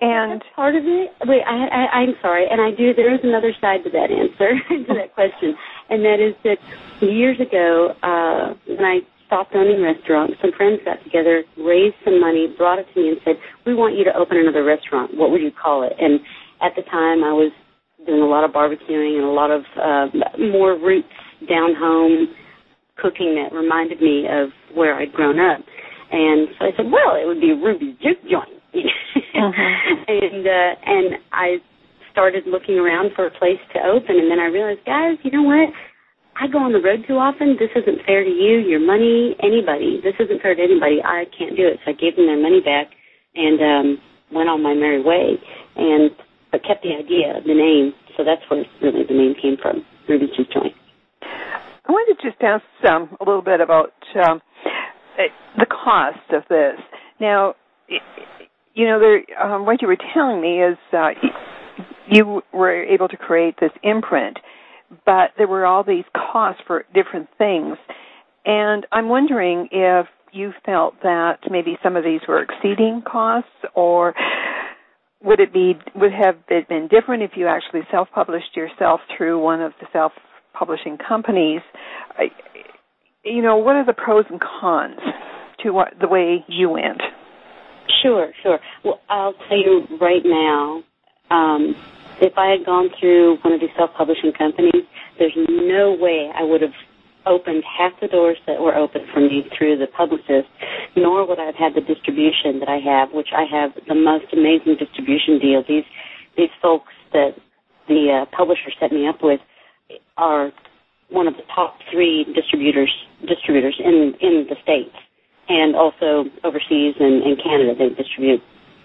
and 0.00 0.40
that's 0.40 0.46
part 0.54 0.76
of 0.76 0.84
it. 0.84 1.10
Wait, 1.26 1.42
I, 1.42 1.66
I 1.66 1.82
I'm 2.02 2.14
sorry, 2.22 2.46
and 2.48 2.60
I 2.60 2.70
do. 2.70 2.94
There 2.94 3.12
is 3.12 3.20
another 3.24 3.52
side 3.60 3.82
to 3.82 3.90
that 3.90 4.10
answer 4.14 4.54
to 4.86 4.94
that 4.94 5.12
question, 5.14 5.56
and 5.90 6.04
that 6.04 6.20
is 6.20 6.34
that 6.44 6.58
years 7.02 7.40
ago, 7.40 7.94
uh, 8.02 8.54
when 8.66 8.84
I 8.84 9.00
stopped 9.26 9.54
owning 9.54 9.82
restaurants. 9.82 10.34
Some 10.40 10.52
friends 10.52 10.80
got 10.84 11.02
together, 11.02 11.42
raised 11.56 11.96
some 12.04 12.20
money, 12.20 12.46
brought 12.56 12.78
it 12.78 12.86
to 12.94 13.00
me, 13.00 13.08
and 13.10 13.18
said, 13.24 13.36
"We 13.66 13.74
want 13.74 13.96
you 13.96 14.04
to 14.04 14.14
open 14.14 14.36
another 14.36 14.62
restaurant. 14.62 15.16
What 15.16 15.30
would 15.30 15.42
you 15.42 15.50
call 15.50 15.82
it?" 15.82 15.94
And 15.98 16.20
at 16.64 16.72
the 16.76 16.82
time, 16.88 17.20
I 17.20 17.32
was 17.36 17.52
doing 18.06 18.22
a 18.22 18.28
lot 18.28 18.44
of 18.44 18.52
barbecuing 18.52 19.20
and 19.20 19.24
a 19.24 19.36
lot 19.36 19.50
of 19.50 19.62
uh, 19.76 20.06
more 20.40 20.78
roots 20.80 21.12
down 21.48 21.76
home 21.76 22.28
cooking 22.96 23.36
that 23.36 23.54
reminded 23.54 24.00
me 24.00 24.24
of 24.30 24.48
where 24.76 24.96
I'd 24.96 25.12
grown 25.12 25.38
up. 25.40 25.60
And 26.10 26.48
so 26.58 26.64
I 26.66 26.70
said, 26.76 26.86
"Well, 26.88 27.16
it 27.20 27.26
would 27.26 27.40
be 27.40 27.52
Ruby's 27.52 27.96
Juke 28.00 28.22
Joint." 28.30 28.54
uh-huh. 28.74 30.04
and 30.08 30.46
uh, 30.46 30.72
and 30.86 31.06
I 31.32 31.58
started 32.12 32.44
looking 32.46 32.78
around 32.78 33.10
for 33.16 33.26
a 33.26 33.30
place 33.30 33.60
to 33.74 33.80
open, 33.82 34.16
and 34.16 34.30
then 34.30 34.38
I 34.38 34.46
realized, 34.46 34.86
guys, 34.86 35.18
you 35.24 35.32
know 35.32 35.42
what? 35.42 35.68
I 36.36 36.46
go 36.50 36.58
on 36.58 36.72
the 36.72 36.82
road 36.82 37.04
too 37.06 37.14
often. 37.14 37.56
This 37.58 37.70
isn't 37.74 38.06
fair 38.06 38.24
to 38.24 38.30
you, 38.30 38.58
your 38.58 38.82
money, 38.82 39.36
anybody. 39.42 40.00
This 40.02 40.14
isn't 40.18 40.42
fair 40.42 40.54
to 40.54 40.62
anybody. 40.62 40.98
I 41.02 41.26
can't 41.30 41.56
do 41.56 41.66
it. 41.66 41.78
So 41.84 41.90
I 41.90 41.94
gave 41.94 42.16
them 42.16 42.26
their 42.26 42.40
money 42.40 42.58
back 42.58 42.90
and 43.34 43.58
um 43.60 43.86
went 44.32 44.48
on 44.48 44.62
my 44.62 44.74
merry 44.74 45.02
way 45.02 45.38
and 45.76 46.10
but 46.54 46.62
kept 46.66 46.84
the 46.84 46.94
idea, 46.94 47.38
of 47.38 47.44
the 47.44 47.54
name. 47.54 47.92
So 48.16 48.22
that's 48.22 48.42
where 48.48 48.64
really 48.80 49.02
the 49.06 49.14
name 49.14 49.34
came 49.40 49.56
from, 49.60 49.84
Ruby's 50.08 50.30
Juke 50.36 50.52
Joint. 50.52 50.74
I 51.22 51.90
wanted 51.92 52.22
to 52.22 52.30
just 52.30 52.40
ask 52.42 52.62
um, 52.88 53.16
a 53.20 53.24
little 53.24 53.42
bit 53.42 53.60
about 53.60 53.92
um, 54.24 54.40
the 55.58 55.66
cost 55.66 56.30
of 56.32 56.44
this. 56.48 56.78
Now, 57.20 57.54
you 58.74 58.86
know, 58.86 59.00
there, 59.00 59.42
um, 59.42 59.66
what 59.66 59.82
you 59.82 59.88
were 59.88 59.98
telling 60.14 60.40
me 60.40 60.62
is 60.62 60.78
uh, 60.92 61.10
you 62.08 62.42
were 62.52 62.84
able 62.84 63.08
to 63.08 63.16
create 63.16 63.56
this 63.60 63.72
imprint 63.82 64.38
but 65.04 65.30
there 65.36 65.46
were 65.48 65.66
all 65.66 65.84
these 65.84 66.04
costs 66.14 66.62
for 66.66 66.84
different 66.94 67.28
things. 67.38 67.76
And 68.44 68.86
I'm 68.92 69.08
wondering 69.08 69.68
if 69.72 70.06
you 70.32 70.52
felt 70.64 70.94
that 71.02 71.38
maybe 71.50 71.78
some 71.82 71.96
of 71.96 72.04
these 72.04 72.20
were 72.26 72.42
exceeding 72.42 73.02
costs 73.06 73.48
or 73.74 74.14
would 75.24 75.40
it 75.40 75.52
be 75.52 75.74
would 75.94 76.12
have 76.12 76.36
it 76.48 76.68
been 76.68 76.88
different 76.88 77.22
if 77.22 77.32
you 77.34 77.46
actually 77.48 77.80
self-published 77.90 78.54
yourself 78.54 79.00
through 79.16 79.42
one 79.42 79.60
of 79.60 79.72
the 79.80 79.86
self-publishing 79.92 80.98
companies? 80.98 81.62
You 83.24 83.42
know, 83.42 83.56
what 83.56 83.74
are 83.76 83.86
the 83.86 83.94
pros 83.94 84.26
and 84.28 84.40
cons 84.40 85.00
to 85.62 85.70
what, 85.70 85.94
the 85.98 86.08
way 86.08 86.44
you 86.46 86.68
went? 86.68 87.00
Sure, 88.02 88.32
sure. 88.42 88.58
Well, 88.84 89.00
I'll 89.08 89.34
tell 89.48 89.56
you 89.56 89.86
right 90.00 90.22
now. 90.24 90.82
Um, 91.30 91.74
if 92.20 92.34
I 92.36 92.50
had 92.50 92.64
gone 92.64 92.90
through 93.00 93.38
one 93.42 93.54
of 93.54 93.60
these 93.60 93.70
self-publishing 93.76 94.32
companies, 94.38 94.84
there's 95.18 95.36
no 95.36 95.96
way 95.98 96.30
I 96.34 96.44
would 96.44 96.60
have 96.60 96.74
opened 97.26 97.64
half 97.64 97.92
the 98.00 98.08
doors 98.08 98.38
that 98.46 98.60
were 98.60 98.74
open 98.74 99.02
for 99.12 99.20
me 99.20 99.44
through 99.56 99.78
the 99.78 99.86
publicist, 99.86 100.48
nor 100.96 101.26
would 101.26 101.38
I 101.38 101.46
have 101.46 101.54
had 101.56 101.74
the 101.74 101.80
distribution 101.80 102.60
that 102.60 102.68
I 102.68 102.78
have, 102.78 103.12
which 103.12 103.28
I 103.34 103.44
have 103.50 103.72
the 103.88 103.94
most 103.94 104.26
amazing 104.32 104.76
distribution 104.78 105.38
deal. 105.38 105.62
These 105.66 105.84
these 106.36 106.52
folks 106.60 106.92
that 107.12 107.32
the 107.88 108.24
uh, 108.24 108.36
publisher 108.36 108.70
set 108.80 108.92
me 108.92 109.06
up 109.06 109.22
with 109.22 109.40
are 110.16 110.50
one 111.10 111.28
of 111.28 111.34
the 111.34 111.46
top 111.54 111.78
three 111.92 112.24
distributors 112.34 112.92
distributors 113.26 113.76
in 113.78 114.14
in 114.20 114.46
the 114.48 114.56
states 114.62 114.96
and 115.48 115.76
also 115.76 116.24
overseas 116.42 116.94
and 116.98 117.22
in 117.22 117.36
Canada. 117.42 117.74
They 117.78 117.90
distribute 117.94 118.40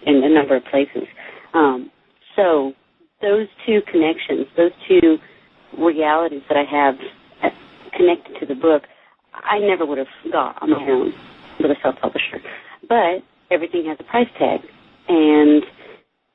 in 0.05 0.23
a 0.23 0.29
number 0.29 0.55
of 0.55 0.63
places. 0.65 1.07
Um, 1.53 1.91
so 2.35 2.73
those 3.21 3.47
two 3.65 3.79
connections, 3.91 4.47
those 4.55 4.71
two 4.87 5.17
realities 5.77 6.41
that 6.49 6.57
I 6.57 6.63
have 6.69 6.95
connected 7.95 8.39
to 8.39 8.45
the 8.45 8.55
book, 8.55 8.83
I 9.33 9.59
never 9.59 9.85
would 9.85 9.97
have 9.97 10.07
got 10.31 10.61
on 10.61 10.71
my 10.71 10.83
own 10.89 11.13
with 11.59 11.71
a 11.71 11.75
self-publisher. 11.81 12.41
But 12.87 13.23
everything 13.51 13.85
has 13.85 13.97
a 13.99 14.03
price 14.03 14.29
tag, 14.37 14.61
and 15.07 15.63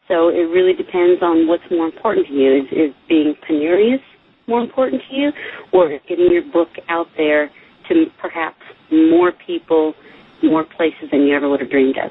so 0.08 0.28
it 0.28 0.48
really 0.52 0.74
depends 0.74 1.22
on 1.22 1.48
what's 1.48 1.64
more 1.70 1.86
important 1.86 2.26
to 2.28 2.32
you. 2.32 2.62
Is, 2.62 2.90
is 2.90 2.94
being 3.08 3.34
penurious 3.48 4.00
more 4.46 4.60
important 4.60 5.02
to 5.08 5.16
you, 5.16 5.32
or 5.72 5.88
getting 6.08 6.30
your 6.30 6.42
book 6.52 6.68
out 6.88 7.06
there 7.16 7.50
to 7.88 8.06
perhaps 8.20 8.60
more 8.90 9.32
people, 9.46 9.94
more 10.42 10.64
places 10.64 11.10
than 11.10 11.22
you 11.22 11.34
ever 11.34 11.48
would 11.48 11.60
have 11.60 11.70
dreamed 11.70 11.96
of? 11.98 12.10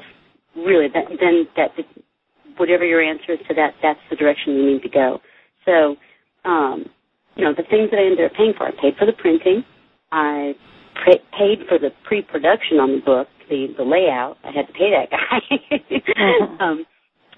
Really, 0.56 0.88
that, 0.88 1.04
then 1.20 1.48
that 1.56 1.70
whatever 2.56 2.84
your 2.84 3.02
answer 3.02 3.32
is 3.32 3.38
to 3.48 3.54
that, 3.54 3.74
that's 3.82 4.00
the 4.10 4.16
direction 4.16 4.54
you 4.54 4.66
need 4.66 4.82
to 4.82 4.88
go. 4.88 5.20
So, 5.64 5.96
um, 6.48 6.86
you 7.36 7.44
know, 7.44 7.52
the 7.52 7.64
things 7.68 7.90
that 7.90 7.98
I 7.98 8.06
ended 8.06 8.24
up 8.24 8.36
paying 8.36 8.54
for, 8.56 8.66
I 8.66 8.70
paid 8.70 8.96
for 8.98 9.06
the 9.06 9.12
printing. 9.12 9.64
I 10.12 10.54
pre- 11.02 11.24
paid 11.36 11.66
for 11.68 11.78
the 11.78 11.90
pre-production 12.04 12.78
on 12.78 12.92
the 12.92 13.02
book, 13.04 13.28
the 13.50 13.74
the 13.76 13.84
layout. 13.84 14.38
I 14.44 14.52
had 14.52 14.66
to 14.66 14.72
pay 14.72 14.90
that 14.94 15.10
guy. 15.10 15.40
mm-hmm. 15.72 16.60
um, 16.62 16.86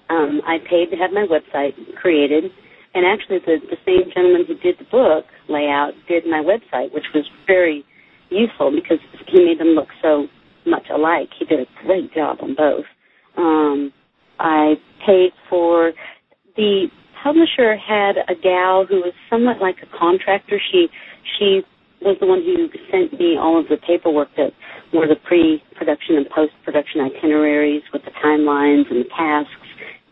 um, 0.09 0.41
I 0.45 0.57
paid 0.69 0.91
to 0.91 0.97
have 0.97 1.11
my 1.11 1.25
website 1.25 1.73
created, 1.99 2.45
and 2.93 3.05
actually, 3.05 3.39
the 3.39 3.57
the 3.69 3.77
same 3.85 4.11
gentleman 4.13 4.45
who 4.47 4.55
did 4.55 4.77
the 4.79 4.85
book 4.85 5.25
layout 5.49 5.93
did 6.07 6.25
my 6.25 6.43
website, 6.43 6.93
which 6.93 7.05
was 7.13 7.25
very 7.45 7.83
useful 8.29 8.71
because 8.71 8.99
he 9.27 9.43
made 9.43 9.59
them 9.59 9.69
look 9.69 9.89
so 10.01 10.27
much 10.65 10.87
alike. 10.93 11.29
He 11.37 11.45
did 11.45 11.61
a 11.61 11.85
great 11.85 12.13
job 12.13 12.37
on 12.41 12.55
both. 12.55 12.85
Um, 13.37 13.93
I 14.39 14.75
paid 15.05 15.31
for 15.49 15.93
the 16.55 16.87
publisher 17.23 17.75
had 17.75 18.17
a 18.27 18.35
gal 18.35 18.85
who 18.85 19.01
was 19.01 19.13
somewhat 19.29 19.59
like 19.61 19.77
a 19.83 19.97
contractor. 19.97 20.59
She 20.71 20.87
she 21.37 21.61
was 22.01 22.17
the 22.19 22.27
one 22.27 22.43
who 22.43 22.69
sent 22.91 23.19
me 23.19 23.37
all 23.37 23.59
of 23.59 23.67
the 23.69 23.77
paperwork 23.77 24.29
that 24.37 24.51
more 24.93 25.07
the 25.07 25.15
pre-production 25.25 26.15
and 26.15 26.29
post-production 26.29 27.01
itineraries 27.01 27.81
with 27.91 28.03
the 28.05 28.11
timelines 28.23 28.89
and 28.89 29.03
the 29.03 29.09
tasks 29.17 29.67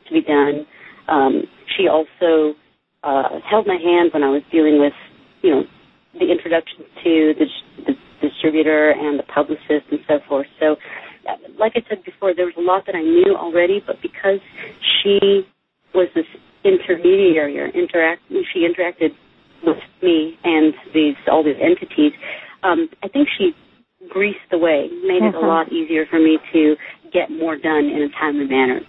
to 0.07 0.13
be 0.13 0.21
done. 0.21 0.65
Um, 1.07 1.43
she 1.77 1.87
also 1.87 2.57
uh, 3.03 3.39
held 3.49 3.67
my 3.67 3.77
hand 3.77 4.11
when 4.13 4.23
I 4.23 4.29
was 4.29 4.41
dealing 4.51 4.79
with, 4.79 4.93
you 5.43 5.51
know, 5.51 5.63
the 6.19 6.31
introduction 6.31 6.79
to 7.03 7.33
the, 7.37 7.45
the 7.85 7.93
distributor 8.27 8.91
and 8.91 9.19
the 9.19 9.23
publicist 9.23 9.85
and 9.91 9.99
so 10.07 10.19
forth. 10.27 10.47
So, 10.59 10.75
like 11.59 11.73
I 11.75 11.81
said 11.87 12.03
before, 12.03 12.33
there 12.35 12.45
was 12.45 12.55
a 12.57 12.61
lot 12.61 12.85
that 12.87 12.95
I 12.95 13.01
knew 13.01 13.35
already, 13.37 13.81
but 13.85 13.97
because 14.01 14.39
she 15.01 15.45
was 15.93 16.07
this 16.15 16.25
intermediary 16.65 17.59
or 17.59 17.67
interact, 17.67 18.21
she 18.53 18.67
interacted 18.67 19.11
with 19.63 19.77
me 20.01 20.37
and 20.43 20.73
these 20.93 21.15
all 21.31 21.43
these 21.43 21.61
entities. 21.61 22.11
Um, 22.63 22.89
I 23.03 23.07
think 23.07 23.29
she 23.37 23.53
greased 24.09 24.45
the 24.51 24.57
way, 24.57 24.89
made 25.03 25.23
it 25.23 25.35
a 25.35 25.39
lot 25.39 25.71
easier 25.71 26.05
for 26.09 26.19
me 26.19 26.37
to 26.53 26.75
get 27.13 27.31
more 27.31 27.55
done 27.55 27.85
in 27.85 28.01
a 28.01 28.09
timely 28.19 28.45
manner. 28.45 28.81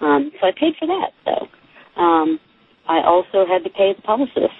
Um, 0.00 0.30
so 0.40 0.46
I 0.46 0.52
paid 0.52 0.74
for 0.78 0.86
that, 0.86 1.10
though. 1.24 2.00
Um, 2.00 2.38
I 2.88 3.02
also 3.04 3.46
had 3.46 3.64
to 3.64 3.70
pay 3.70 3.92
the 3.94 4.02
publicist. 4.02 4.52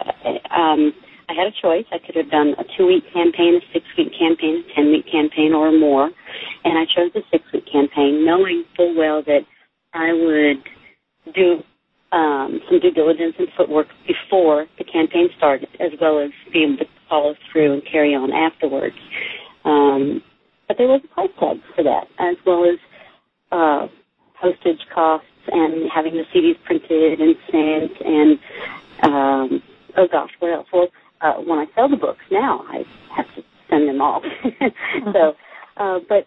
Uh, 0.00 0.54
um, 0.54 0.92
I 1.28 1.34
had 1.34 1.46
a 1.46 1.54
choice. 1.62 1.86
I 1.92 1.98
could 2.04 2.16
have 2.16 2.30
done 2.30 2.54
a 2.58 2.64
two-week 2.76 3.04
campaign, 3.12 3.54
a 3.54 3.72
six-week 3.72 4.12
campaign, 4.18 4.64
a 4.66 4.74
ten-week 4.74 5.06
campaign, 5.10 5.52
or 5.52 5.70
more, 5.70 6.10
and 6.64 6.78
I 6.78 6.84
chose 6.84 7.12
the 7.14 7.22
six-week 7.30 7.66
campaign, 7.70 8.24
knowing 8.24 8.64
full 8.76 8.96
well 8.96 9.22
that 9.22 9.46
I 9.94 10.12
would 10.12 11.34
do 11.34 11.62
um, 12.12 12.60
some 12.68 12.80
due 12.80 12.90
diligence 12.90 13.34
and 13.38 13.48
footwork 13.56 13.86
before 14.06 14.66
the 14.78 14.84
campaign 14.84 15.28
started, 15.36 15.68
as 15.78 15.92
well 16.00 16.18
as 16.18 16.30
being 16.52 16.74
able 16.74 16.84
to 16.84 16.90
follow 17.08 17.34
through 17.50 17.74
and 17.74 17.82
carry 17.90 18.14
on 18.14 18.32
afterwards. 18.32 18.96
Um, 19.64 20.22
but 20.68 20.78
there 20.78 20.86
was 20.86 21.00
a 21.04 21.08
price 21.08 21.30
tag 21.38 21.56
for 21.74 21.84
that, 21.84 22.06
as 22.18 22.36
well 22.46 22.64
as 22.64 22.78
uh, 23.52 23.88
postage 24.40 24.80
costs 24.94 25.26
and 25.48 25.90
having 25.92 26.14
the 26.14 26.24
CDs 26.34 26.62
printed 26.64 27.20
and 27.20 27.34
sent, 27.50 28.06
and 28.06 28.38
um, 29.02 29.62
oh 29.96 30.06
gosh, 30.10 30.30
what 30.38 30.52
else? 30.52 30.66
Well, 30.72 30.88
uh, 31.20 31.34
when 31.34 31.58
I 31.58 31.66
sell 31.74 31.88
the 31.88 31.96
books 31.96 32.24
now, 32.30 32.64
I 32.68 32.84
have 33.16 33.26
to 33.36 33.42
send 33.68 33.88
them 33.88 34.00
off. 34.00 34.22
so, 35.12 35.34
uh, 35.76 35.98
but 36.08 36.26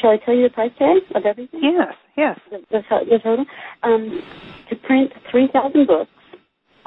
shall 0.00 0.10
I 0.10 0.16
tell 0.18 0.34
you 0.34 0.44
the 0.44 0.54
price 0.54 0.72
tag 0.78 1.02
of 1.14 1.24
everything? 1.24 1.60
Yes, 1.62 1.94
yes. 2.16 2.38
the, 2.50 2.58
the, 2.70 2.82
the 3.10 3.18
total, 3.18 3.44
um, 3.82 4.22
to 4.70 4.76
print 4.76 5.12
3,000 5.30 5.86
books 5.86 6.10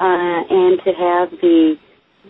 uh, 0.00 0.40
and 0.50 0.80
to 0.84 0.92
have 0.92 1.30
the 1.40 1.76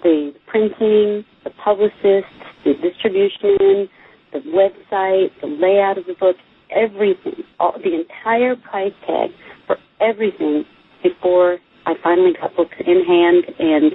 the 0.03 0.33
printing, 0.47 1.25
the 1.45 1.51
publicist, 1.63 2.27
the 2.65 2.73
distribution, 2.83 3.89
the 4.33 4.41
website, 4.49 5.29
the 5.41 5.47
layout 5.47 5.99
of 5.99 6.07
the 6.07 6.15
book, 6.15 6.37
everything, 6.75 7.45
all, 7.61 7.75
the 7.83 8.01
entire 8.01 8.57
price 8.57 8.93
tag 9.07 9.31
for 9.67 9.77
everything 10.01 10.65
before 11.03 11.59
I 11.87 11.95
finally 12.03 12.33
got 12.41 12.57
books 12.57 12.75
in 12.81 13.05
hand 13.05 13.45
and 13.59 13.93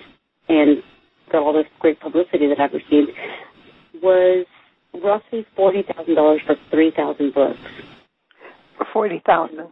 and 0.50 0.84
got 1.32 1.42
all 1.44 1.54
this 1.54 1.66
great 1.80 2.00
publicity 2.00 2.48
that 2.48 2.60
I've 2.60 2.74
received 2.74 3.12
was 4.02 4.46
roughly 5.04 5.46
forty 5.56 5.84
thousand 5.84 6.07
dollars 6.18 6.42
for 6.46 6.56
three 6.70 6.92
thousand 6.92 7.34
books. 7.34 7.62
For 8.78 8.86
forty 8.92 9.22
thousand. 9.26 9.72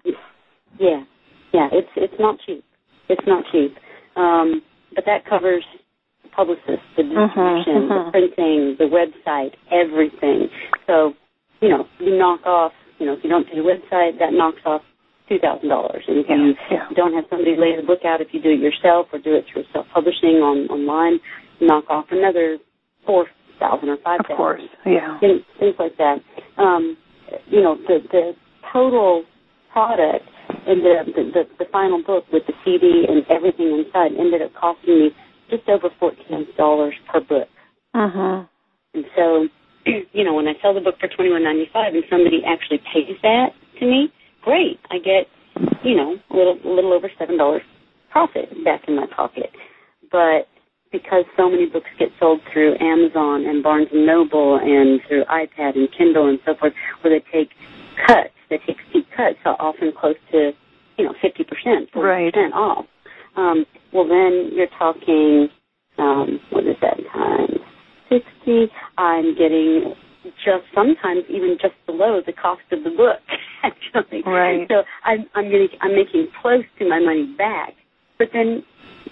Yeah, 0.79 1.03
yeah, 1.53 1.67
it's 1.71 1.89
it's 1.97 2.19
not 2.19 2.37
cheap. 2.45 2.63
It's 3.09 3.27
not 3.27 3.43
cheap. 3.51 3.75
Um, 4.15 4.61
but 4.95 5.03
that 5.05 5.25
covers 5.27 5.63
the 6.23 6.29
publicist, 6.29 6.83
the 6.95 7.03
distribution, 7.03 7.89
mhm. 7.89 8.05
the 8.05 8.11
printing, 8.11 8.75
the 8.79 8.87
website, 8.87 9.53
everything. 9.71 10.47
So, 10.87 11.13
you 11.61 11.69
know, 11.69 11.85
you 11.99 12.17
knock 12.17 12.45
off. 12.45 12.71
You 12.99 13.05
know, 13.05 13.13
if 13.13 13.19
you 13.23 13.29
don't 13.29 13.45
do 13.51 13.61
the 13.61 13.67
website, 13.67 14.19
that 14.19 14.31
knocks 14.31 14.61
off 14.65 14.81
two 15.27 15.39
thousand 15.39 15.67
dollars. 15.69 16.03
And 16.07 16.17
if 16.19 16.25
Yeah, 16.29 16.37
you 16.37 16.53
yeah. 16.71 16.87
don't 16.95 17.13
have 17.13 17.25
somebody 17.29 17.55
lay 17.57 17.75
the 17.75 17.85
book 17.85 18.05
out, 18.05 18.21
if 18.21 18.29
you 18.31 18.41
do 18.41 18.51
it 18.51 18.59
yourself 18.59 19.07
or 19.11 19.19
do 19.19 19.35
it 19.35 19.43
through 19.51 19.63
self-publishing 19.73 20.39
on 20.39 20.67
online, 20.69 21.19
knock 21.59 21.85
off 21.89 22.05
another 22.11 22.57
four 23.05 23.27
thousand 23.59 23.89
or 23.89 23.97
five 24.03 24.19
Of 24.21 24.37
course. 24.37 24.61
Yeah. 24.85 25.19
things, 25.19 25.41
things 25.59 25.75
like 25.79 25.97
that. 25.97 26.17
Um, 26.57 26.97
you 27.47 27.61
know, 27.61 27.75
the 27.87 27.99
the 28.11 28.31
total 28.71 29.23
product 29.71 30.25
and 30.67 30.81
the, 30.81 30.95
the 31.15 31.23
the 31.33 31.43
the 31.59 31.65
final 31.71 32.01
book 32.03 32.25
with 32.31 32.43
the 32.47 32.53
CD 32.63 33.05
and 33.07 33.23
everything 33.29 33.83
inside 33.85 34.11
ended 34.19 34.41
up 34.41 34.51
costing 34.59 34.99
me 34.99 35.09
just 35.49 35.67
over 35.69 35.89
fourteen 35.99 36.47
dollars 36.57 36.93
per 37.11 37.19
book. 37.21 37.47
Uh 37.93 38.09
huh. 38.13 38.43
And 38.93 39.05
so, 39.15 39.47
you 40.13 40.23
know, 40.23 40.33
when 40.33 40.47
I 40.47 40.53
sell 40.61 40.73
the 40.73 40.81
book 40.81 40.95
for 40.99 41.07
twenty 41.09 41.31
one 41.31 41.43
ninety 41.43 41.67
five 41.73 41.93
and 41.93 42.03
somebody 42.09 42.41
actually 42.45 42.79
pays 42.93 43.15
that 43.23 43.49
to 43.79 43.85
me, 43.85 44.09
great. 44.41 44.79
I 44.89 44.97
get, 44.99 45.27
you 45.83 45.95
know, 45.95 46.15
a 46.31 46.35
little 46.35 46.57
a 46.63 46.69
little 46.73 46.93
over 46.93 47.09
seven 47.19 47.37
dollars 47.37 47.61
profit 48.11 48.49
back 48.63 48.83
in 48.87 48.95
my 48.95 49.05
pocket. 49.13 49.49
But 50.11 50.47
because 50.91 51.25
so 51.37 51.49
many 51.49 51.65
books 51.65 51.89
get 51.99 52.09
sold 52.19 52.39
through 52.51 52.75
Amazon 52.79 53.45
and 53.45 53.63
Barnes 53.63 53.87
and 53.91 54.05
Noble 54.05 54.57
and 54.57 54.99
through 55.07 55.25
iPad 55.25 55.75
and 55.75 55.89
Kindle 55.97 56.29
and 56.29 56.39
so 56.45 56.55
forth, 56.59 56.73
where 57.01 57.19
they 57.19 57.25
take 57.31 57.49
cuts, 58.07 58.29
they 58.49 58.57
take 58.65 58.77
steep 58.89 59.07
cuts, 59.15 59.35
so 59.43 59.51
often 59.59 59.91
close 59.99 60.15
to, 60.31 60.51
you 60.97 61.05
know, 61.05 61.13
fifty 61.21 61.43
percent, 61.43 61.89
forty 61.91 62.07
Right. 62.07 62.33
percent 62.33 62.53
off. 62.53 62.85
Um, 63.35 63.65
well, 63.91 64.07
then 64.07 64.51
you're 64.53 64.71
talking, 64.79 65.49
um, 65.97 66.39
what 66.51 66.65
is 66.65 66.75
that 66.81 66.97
times 67.13 67.59
sixty? 68.09 68.71
I'm 68.97 69.35
getting 69.37 69.93
just 70.43 70.65
sometimes 70.73 71.23
even 71.29 71.57
just 71.61 71.73
below 71.85 72.21
the 72.25 72.33
cost 72.33 72.61
of 72.71 72.83
the 72.83 72.89
book. 72.89 73.19
Actually, 73.63 74.21
Right. 74.25 74.67
So 74.69 74.83
I'm 75.03 75.25
I'm 75.35 75.45
getting 75.49 75.69
I'm 75.81 75.95
making 75.95 76.27
close 76.41 76.63
to 76.79 76.87
my 76.87 76.99
money 76.99 77.33
back. 77.37 77.73
But 78.17 78.29
then 78.31 78.63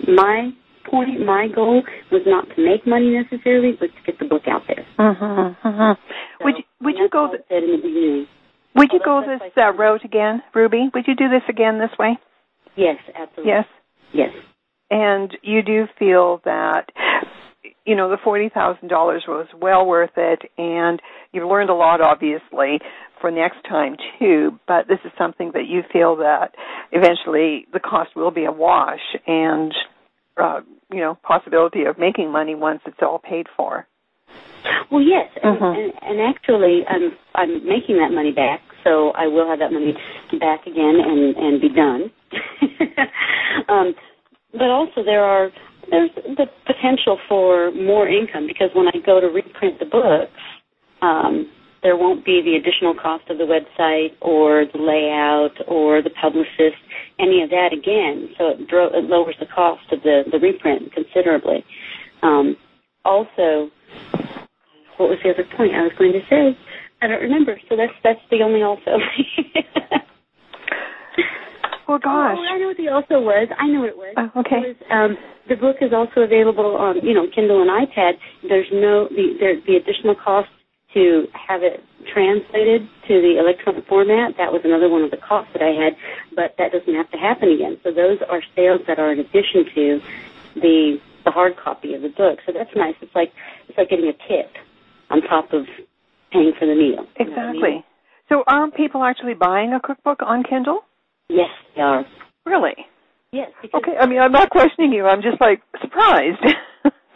my 0.08 0.52
point, 0.90 1.26
my 1.26 1.48
goal 1.54 1.84
was 2.12 2.22
not 2.26 2.46
to 2.56 2.66
make 2.66 2.86
money 2.88 3.10
necessarily, 3.12 3.74
but 3.80 3.88
to 3.88 4.02
get 4.06 4.20
the 4.20 4.26
book 4.26 4.44
out 4.48 4.64
there. 4.68 4.86
Mhm. 4.98 5.56
Mhm. 5.64 5.98
So, 6.40 6.46
Would 6.46 6.58
you 6.58 6.64
would 6.82 6.98
you 6.98 7.10
go 7.10 7.28
th- 7.28 7.42
said 7.50 7.64
in 7.64 7.72
the 7.72 7.78
beginning. 7.78 8.28
would 8.76 8.92
you 8.94 9.00
go 9.00 9.22
this 9.22 9.42
uh, 9.58 9.72
route 9.74 10.04
again, 10.04 10.44
Ruby? 10.54 10.90
Would 10.94 11.08
you 11.08 11.16
do 11.16 11.30
this 11.30 11.44
again 11.48 11.78
this 11.80 11.98
way? 11.98 12.18
Yes, 12.76 12.98
absolutely. 13.16 13.52
Yes. 13.52 13.66
Yes. 14.14 14.32
And 14.92 15.36
you 15.42 15.62
do 15.62 15.88
feel 15.98 16.42
that 16.46 16.92
you 17.86 17.96
know 17.96 18.10
the 18.10 18.18
forty 18.18 18.50
thousand 18.50 18.88
dollars 18.90 19.24
was 19.28 19.48
well 19.60 19.86
worth 19.86 20.18
it, 20.18 20.42
and 20.58 21.02
you've 21.32 21.48
learned 21.50 21.70
a 21.70 21.74
lot, 21.74 22.02
obviously, 22.02 22.80
for 23.20 23.32
next 23.32 23.64
time 23.68 23.96
too. 24.20 24.60
But 24.68 24.88
this 24.88 25.00
is 25.06 25.12
something 25.18 25.52
that 25.54 25.66
you 25.68 25.84
feel 25.92 26.18
that 26.18 26.56
eventually 26.92 27.66
the 27.74 27.80
cost 27.80 28.16
will 28.16 28.32
be 28.32 28.46
a 28.46 28.52
wash, 28.52 29.02
and 29.28 29.74
uh, 30.38 30.62
you 30.92 31.00
know 31.00 31.18
possibility 31.24 31.84
of 31.84 31.98
making 31.98 32.32
money 32.32 32.56
once 32.56 32.82
it's 32.86 32.98
all 33.02 33.20
paid 33.20 33.48
for. 33.56 33.88
Well, 34.92 35.02
yes, 35.02 35.30
and, 35.44 35.60
Mhm. 35.60 35.78
and, 35.78 35.94
and 36.02 36.22
actually, 36.22 36.86
I'm 36.88 37.12
I'm 37.36 37.68
making 37.68 37.98
that 37.98 38.12
money 38.12 38.32
back, 38.32 38.62
so 38.84 39.12
I 39.12 39.28
will 39.28 39.48
have 39.48 39.60
that 39.60 39.72
money 39.72 39.98
back 40.40 40.66
again 40.68 41.00
and 41.00 41.36
and 41.36 41.62
be 41.62 41.70
done. 41.70 42.12
um, 43.70 43.96
but 44.54 44.70
also, 44.70 45.04
there 45.04 45.24
are 45.24 45.52
there's 45.90 46.12
the 46.16 46.48
potential 46.66 47.20
for 47.28 47.72
more 47.72 48.08
income 48.08 48.48
because 48.48 48.70
when 48.74 48.88
I 48.88 49.00
go 49.06 49.20
to 49.20 49.28
reprint 49.28 49.80
the 49.80 49.86
books, 49.86 50.32
um, 51.02 51.50
there 51.84 51.98
won't 51.98 52.26
be 52.26 52.42
the 52.42 52.56
additional 52.56 52.96
cost 52.96 53.30
of 53.30 53.38
the 53.38 53.44
website 53.44 54.16
or 54.22 54.66
the 54.72 54.80
layout 54.80 55.56
or 55.68 56.02
the 56.02 56.10
publicist, 56.22 56.80
any 57.20 57.44
of 57.44 57.50
that 57.50 57.70
again. 57.74 58.30
So 58.38 58.50
it, 58.50 58.68
dro- 58.68 58.94
it 58.94 59.04
lowers 59.04 59.36
the 59.40 59.46
cost 59.46 59.84
of 59.92 60.02
the 60.02 60.24
the 60.32 60.40
reprint 60.40 60.92
considerably. 60.94 61.64
Um, 62.22 62.56
also, 63.06 63.70
what 64.98 65.10
was 65.10 65.20
the 65.24 65.32
other 65.32 65.44
point 65.58 65.76
I 65.76 65.84
was 65.84 65.92
going 65.98 66.14
to 66.14 66.22
say? 66.30 66.58
I 67.02 67.08
don't 67.08 67.22
remember. 67.22 67.60
So 67.70 67.76
that's 67.76 67.94
that's 68.04 68.22
the 68.32 68.42
only 68.42 68.64
also. 68.64 68.98
Well, 71.86 72.00
gosh. 72.00 72.38
Oh, 72.40 72.42
I 72.42 72.58
know 72.58 72.68
what 72.68 72.78
the 72.78 72.88
also 72.88 73.20
was. 73.20 73.50
I 73.60 73.68
know 73.68 73.82
what 73.82 73.90
it 73.90 73.98
was. 73.98 74.16
Oh, 74.18 74.40
okay. 74.40 74.74
Was, 74.74 74.76
um, 74.90 75.18
the 75.50 75.56
book 75.56 75.78
is 75.82 75.92
also 75.94 76.22
available 76.22 76.78
on, 76.78 77.04
you 77.06 77.14
know, 77.14 77.28
Kindle 77.36 77.62
and 77.62 77.70
iPad. 77.70 78.14
There's 78.48 78.66
no 78.72 79.08
the 79.10 79.36
there, 79.40 79.56
the 79.68 79.76
additional 79.76 80.16
cost 80.16 80.50
to 80.94 81.28
have 81.34 81.64
it 81.64 81.84
translated 82.14 82.88
to 83.08 83.22
the 83.22 83.40
electronic 83.40 83.88
format. 83.88 84.38
That 84.38 84.52
was 84.52 84.62
another 84.64 84.90
one 84.90 85.04
of 85.04 85.12
the 85.12 85.18
costs 85.18 85.52
that 85.54 85.62
I 85.62 85.72
had, 85.72 85.96
but 86.36 86.56
that 86.58 86.72
doesn't 86.72 86.94
have 86.94 87.10
to 87.12 87.18
happen 87.18 87.50
again. 87.50 87.78
So 87.84 87.92
those 87.92 88.20
are 88.30 88.42
sales 88.56 88.82
that 88.88 89.00
are 89.00 89.12
in 89.12 89.20
addition 89.20 89.66
to 89.76 90.02
the 90.56 90.98
the 91.26 91.32
hard 91.32 91.56
copy 91.56 91.94
of 91.94 92.02
the 92.02 92.10
book. 92.10 92.40
So 92.46 92.52
that's 92.52 92.70
nice. 92.76 92.96
It's 93.02 93.16
like 93.16 93.32
it's 93.70 93.78
like 93.78 93.90
getting 93.90 94.10
a 94.10 94.18
tip 94.28 94.52
on 95.10 95.22
top 95.22 95.54
of 95.54 95.66
paying 96.32 96.54
for 96.60 96.66
the 96.66 96.76
meal. 96.76 97.08
You 97.20 97.30
know 97.30 97.36
I 97.36 97.52
mean? 97.52 97.64
Exactly. 97.64 97.86
So 98.30 98.44
are 98.48 98.70
people 98.72 99.04
actually 99.04 99.34
buying 99.34 99.74
a 99.74 99.80
cookbook 99.80 100.22
on 100.22 100.44
Kindle? 100.44 100.82
Yes, 101.30 101.50
they 101.76 101.82
are. 101.82 102.06
Really? 102.46 102.76
Yes. 103.32 103.52
Okay. 103.74 103.98
I 104.00 104.06
mean, 104.06 104.20
I'm 104.20 104.32
not 104.32 104.50
questioning 104.50 104.92
you. 104.92 105.06
I'm 105.06 105.22
just 105.22 105.40
like 105.40 105.62
surprised. 105.82 106.44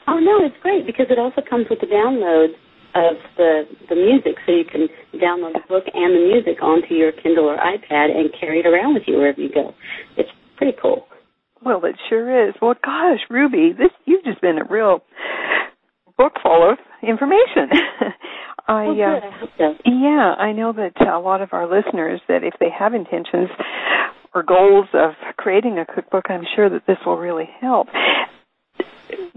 Oh 0.09 0.19
no, 0.19 0.39
it's 0.45 0.55
great 0.61 0.85
because 0.85 1.07
it 1.09 1.19
also 1.19 1.41
comes 1.41 1.67
with 1.69 1.81
the 1.81 1.85
download 1.85 2.55
of 2.97 3.17
the 3.37 3.63
the 3.89 3.95
music, 3.95 4.35
so 4.45 4.51
you 4.51 4.65
can 4.65 4.89
download 5.19 5.53
the 5.53 5.65
book 5.67 5.85
and 5.93 6.15
the 6.15 6.23
music 6.33 6.61
onto 6.61 6.93
your 6.93 7.11
Kindle 7.11 7.45
or 7.45 7.57
iPad 7.57 8.11
and 8.15 8.29
carry 8.39 8.59
it 8.59 8.67
around 8.67 8.93
with 8.93 9.03
you 9.07 9.17
wherever 9.17 9.39
you 9.39 9.49
go. 9.53 9.73
It's 10.17 10.29
pretty 10.57 10.77
cool. 10.81 11.07
Well, 11.63 11.83
it 11.85 11.95
sure 12.09 12.47
is. 12.47 12.55
Well, 12.61 12.75
gosh, 12.83 13.19
Ruby, 13.29 13.73
this 13.77 13.91
you've 14.05 14.23
just 14.23 14.41
been 14.41 14.57
a 14.57 14.65
real 14.69 15.03
book 16.17 16.33
full 16.41 16.71
of 16.71 16.77
information. 17.01 17.69
I, 18.67 18.85
good. 18.85 19.01
Uh, 19.01 19.27
I 19.27 19.39
hope 19.39 19.49
so. 19.57 19.73
Yeah, 19.85 20.33
I 20.37 20.51
know 20.51 20.73
that 20.73 20.99
a 21.07 21.19
lot 21.19 21.41
of 21.41 21.49
our 21.53 21.65
listeners 21.65 22.21
that 22.27 22.43
if 22.43 22.53
they 22.59 22.69
have 22.77 22.93
intentions 22.93 23.49
or 24.35 24.43
goals 24.43 24.87
of 24.93 25.11
creating 25.37 25.77
a 25.79 25.85
cookbook, 25.85 26.25
I'm 26.29 26.43
sure 26.55 26.69
that 26.69 26.85
this 26.85 26.97
will 27.05 27.17
really 27.17 27.49
help. 27.61 27.87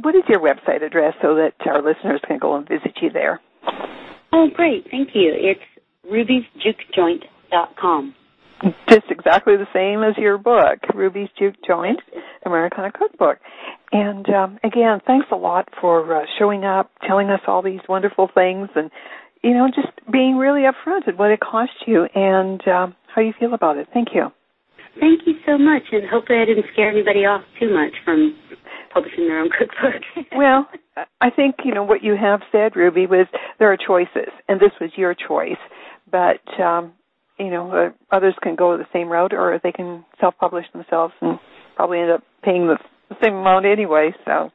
What 0.03 0.15
is 0.15 0.23
your 0.29 0.41
website 0.41 0.83
address 0.83 1.15
so 1.23 1.37
that 1.37 1.53
our 1.67 1.83
listeners 1.83 2.21
can 2.27 2.39
go 2.39 2.57
and 2.57 2.69
visit 2.69 2.93
you 3.01 3.11
there? 3.11 3.41
Oh, 4.33 4.49
great. 4.55 4.87
Thank 4.91 5.11
you. 5.15 5.33
It's 5.35 5.61
rubysjukejoint.com. 6.11 8.15
Just 8.89 9.07
exactly 9.09 9.57
the 9.57 9.67
same 9.73 10.03
as 10.03 10.19
your 10.19 10.37
book, 10.37 10.81
Ruby's 10.95 11.31
Juke 11.39 11.55
Joint, 11.67 11.99
Americana 12.45 12.93
Cookbook. 12.93 13.39
And 13.91 14.29
um, 14.29 14.59
again, 14.63 15.01
thanks 15.07 15.27
a 15.33 15.37
lot 15.37 15.69
for 15.81 16.15
uh, 16.15 16.27
showing 16.39 16.65
up, 16.65 16.91
telling 17.07 17.31
us 17.31 17.41
all 17.47 17.63
these 17.63 17.81
wonderful 17.89 18.29
things, 18.35 18.69
and 18.77 18.91
you 19.43 19.55
know, 19.55 19.69
just 19.69 19.89
being 20.13 20.37
really 20.37 20.63
upfront 20.63 21.09
at 21.09 21.19
what 21.19 21.31
it 21.31 21.41
cost 21.41 21.73
you 21.87 22.07
and 22.15 22.61
um, 22.69 22.95
how 23.15 23.23
you 23.23 23.33
feel 23.41 23.55
about 23.55 23.79
it. 23.79 23.89
Thank 23.95 24.09
you. 24.15 24.27
Thank 24.99 25.21
you 25.27 25.35
so 25.47 25.57
much, 25.57 25.85
and 25.93 26.03
hopefully 26.11 26.41
I 26.41 26.45
didn't 26.45 26.67
scare 26.73 26.91
anybody 26.91 27.21
off 27.21 27.43
too 27.59 27.73
much 27.73 27.93
from 28.05 28.37
publishing 28.93 29.27
their 29.27 29.41
own 29.41 29.49
cookbook. 29.49 30.03
well, 30.37 30.69
I 31.21 31.31
think 31.31 31.57
you 31.65 31.75
know 31.75 31.85
what 31.85 32.03
you 32.03 32.17
have 32.21 32.41
said, 32.53 32.77
Ruby, 32.77 33.07
was 33.07 33.27
there 33.59 33.73
are 33.73 33.77
choices, 33.77 34.33
and 34.49 34.61
this 34.61 34.73
was 34.81 34.91
your 34.97 35.15
choice. 35.15 35.61
But 36.11 36.41
um, 36.61 36.93
you 37.39 37.51
know, 37.51 37.71
uh, 37.71 38.15
others 38.15 38.35
can 38.43 38.57
go 38.57 38.77
the 38.77 38.87
same 38.93 39.09
route, 39.09 39.33
or 39.33 39.59
they 39.63 39.73
can 39.73 40.05
self-publish 40.21 40.67
themselves 40.73 41.15
and 41.21 41.39
probably 41.77 42.01
end 42.01 42.11
up 42.11 42.23
paying 42.43 42.67
the, 42.67 42.77
the 43.09 43.17
same 43.23 43.35
amount 43.35 43.67
anyway. 43.67 44.13
So. 44.25 44.51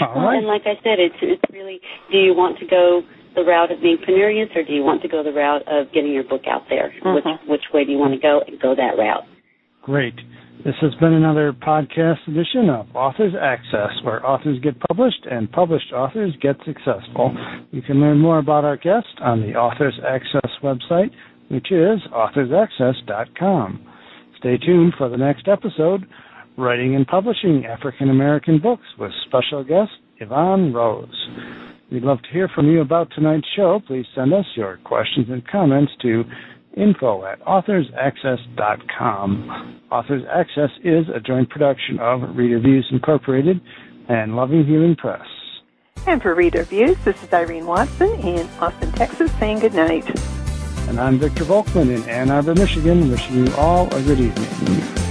Well, 0.00 0.28
and 0.28 0.46
like 0.46 0.62
I 0.66 0.76
said, 0.82 0.98
it's 0.98 1.16
it's 1.22 1.42
really 1.50 1.80
do 2.10 2.18
you 2.18 2.34
want 2.34 2.58
to 2.58 2.66
go 2.66 3.02
the 3.34 3.42
route 3.42 3.70
of 3.70 3.80
being 3.80 3.98
penurious 3.98 4.54
or 4.56 4.62
do 4.64 4.72
you 4.72 4.82
want 4.82 5.02
to 5.02 5.08
go 5.08 5.22
the 5.22 5.32
route 5.32 5.62
of 5.68 5.92
getting 5.92 6.12
your 6.12 6.24
book 6.24 6.42
out 6.50 6.62
there? 6.68 6.92
Mm-hmm. 7.04 7.14
Which 7.14 7.60
which 7.60 7.62
way 7.72 7.84
do 7.84 7.92
you 7.92 7.98
want 7.98 8.14
to 8.14 8.20
go 8.20 8.40
and 8.46 8.60
go 8.60 8.74
that 8.74 8.98
route? 8.98 9.24
Great. 9.82 10.14
This 10.64 10.74
has 10.80 10.94
been 10.96 11.12
another 11.12 11.52
podcast 11.52 12.26
edition 12.26 12.70
of 12.70 12.86
Authors 12.94 13.34
Access, 13.40 13.90
where 14.02 14.26
authors 14.26 14.58
get 14.62 14.80
published 14.80 15.24
and 15.30 15.50
published 15.52 15.92
authors 15.92 16.34
get 16.42 16.56
successful. 16.64 17.36
You 17.70 17.82
can 17.82 18.00
learn 18.00 18.18
more 18.18 18.38
about 18.38 18.64
our 18.64 18.76
guest 18.76 19.06
on 19.20 19.42
the 19.42 19.54
Authors 19.54 19.94
Access 20.06 20.50
website, 20.62 21.10
which 21.50 21.70
is 21.70 22.00
authorsaccess.com. 22.12 23.86
Stay 24.38 24.56
tuned 24.58 24.94
for 24.98 25.08
the 25.08 25.16
next 25.16 25.46
episode 25.46 26.06
Writing 26.58 26.96
and 26.96 27.06
Publishing 27.06 27.64
African 27.66 28.10
American 28.10 28.58
Books 28.58 28.86
with 28.98 29.12
special 29.26 29.62
guest 29.62 29.92
Yvonne 30.18 30.72
Rose. 30.72 31.28
We'd 31.92 32.02
love 32.02 32.22
to 32.22 32.32
hear 32.32 32.48
from 32.48 32.66
you 32.66 32.80
about 32.80 33.12
tonight's 33.14 33.46
show. 33.54 33.80
Please 33.86 34.06
send 34.14 34.32
us 34.32 34.46
your 34.56 34.78
questions 34.84 35.26
and 35.30 35.46
comments 35.46 35.92
to 36.02 36.24
info 36.76 37.24
at 37.24 37.40
authorsaccess.com. 37.40 39.80
Authors 39.90 40.22
Access 40.32 40.70
is 40.84 41.06
a 41.14 41.20
joint 41.20 41.50
production 41.50 41.98
of 41.98 42.36
Reader 42.36 42.60
Views 42.60 42.86
Incorporated 42.90 43.60
and 44.08 44.36
Loving 44.36 44.64
Healing 44.64 44.94
Press. 44.96 45.26
And 46.06 46.22
for 46.22 46.34
Reader 46.34 46.62
Views, 46.64 46.96
this 47.04 47.22
is 47.22 47.32
Irene 47.32 47.66
Watson 47.66 48.10
in 48.20 48.46
Austin, 48.60 48.92
Texas, 48.92 49.32
saying 49.38 49.60
good 49.60 49.74
night. 49.74 50.06
And 50.88 51.00
I'm 51.00 51.18
Victor 51.18 51.44
Volkman 51.44 51.94
in 51.94 52.02
Ann 52.08 52.30
Arbor, 52.30 52.54
Michigan, 52.54 53.10
wishing 53.10 53.46
you 53.46 53.54
all 53.56 53.92
a 53.92 54.02
good 54.02 54.20
evening. 54.20 55.05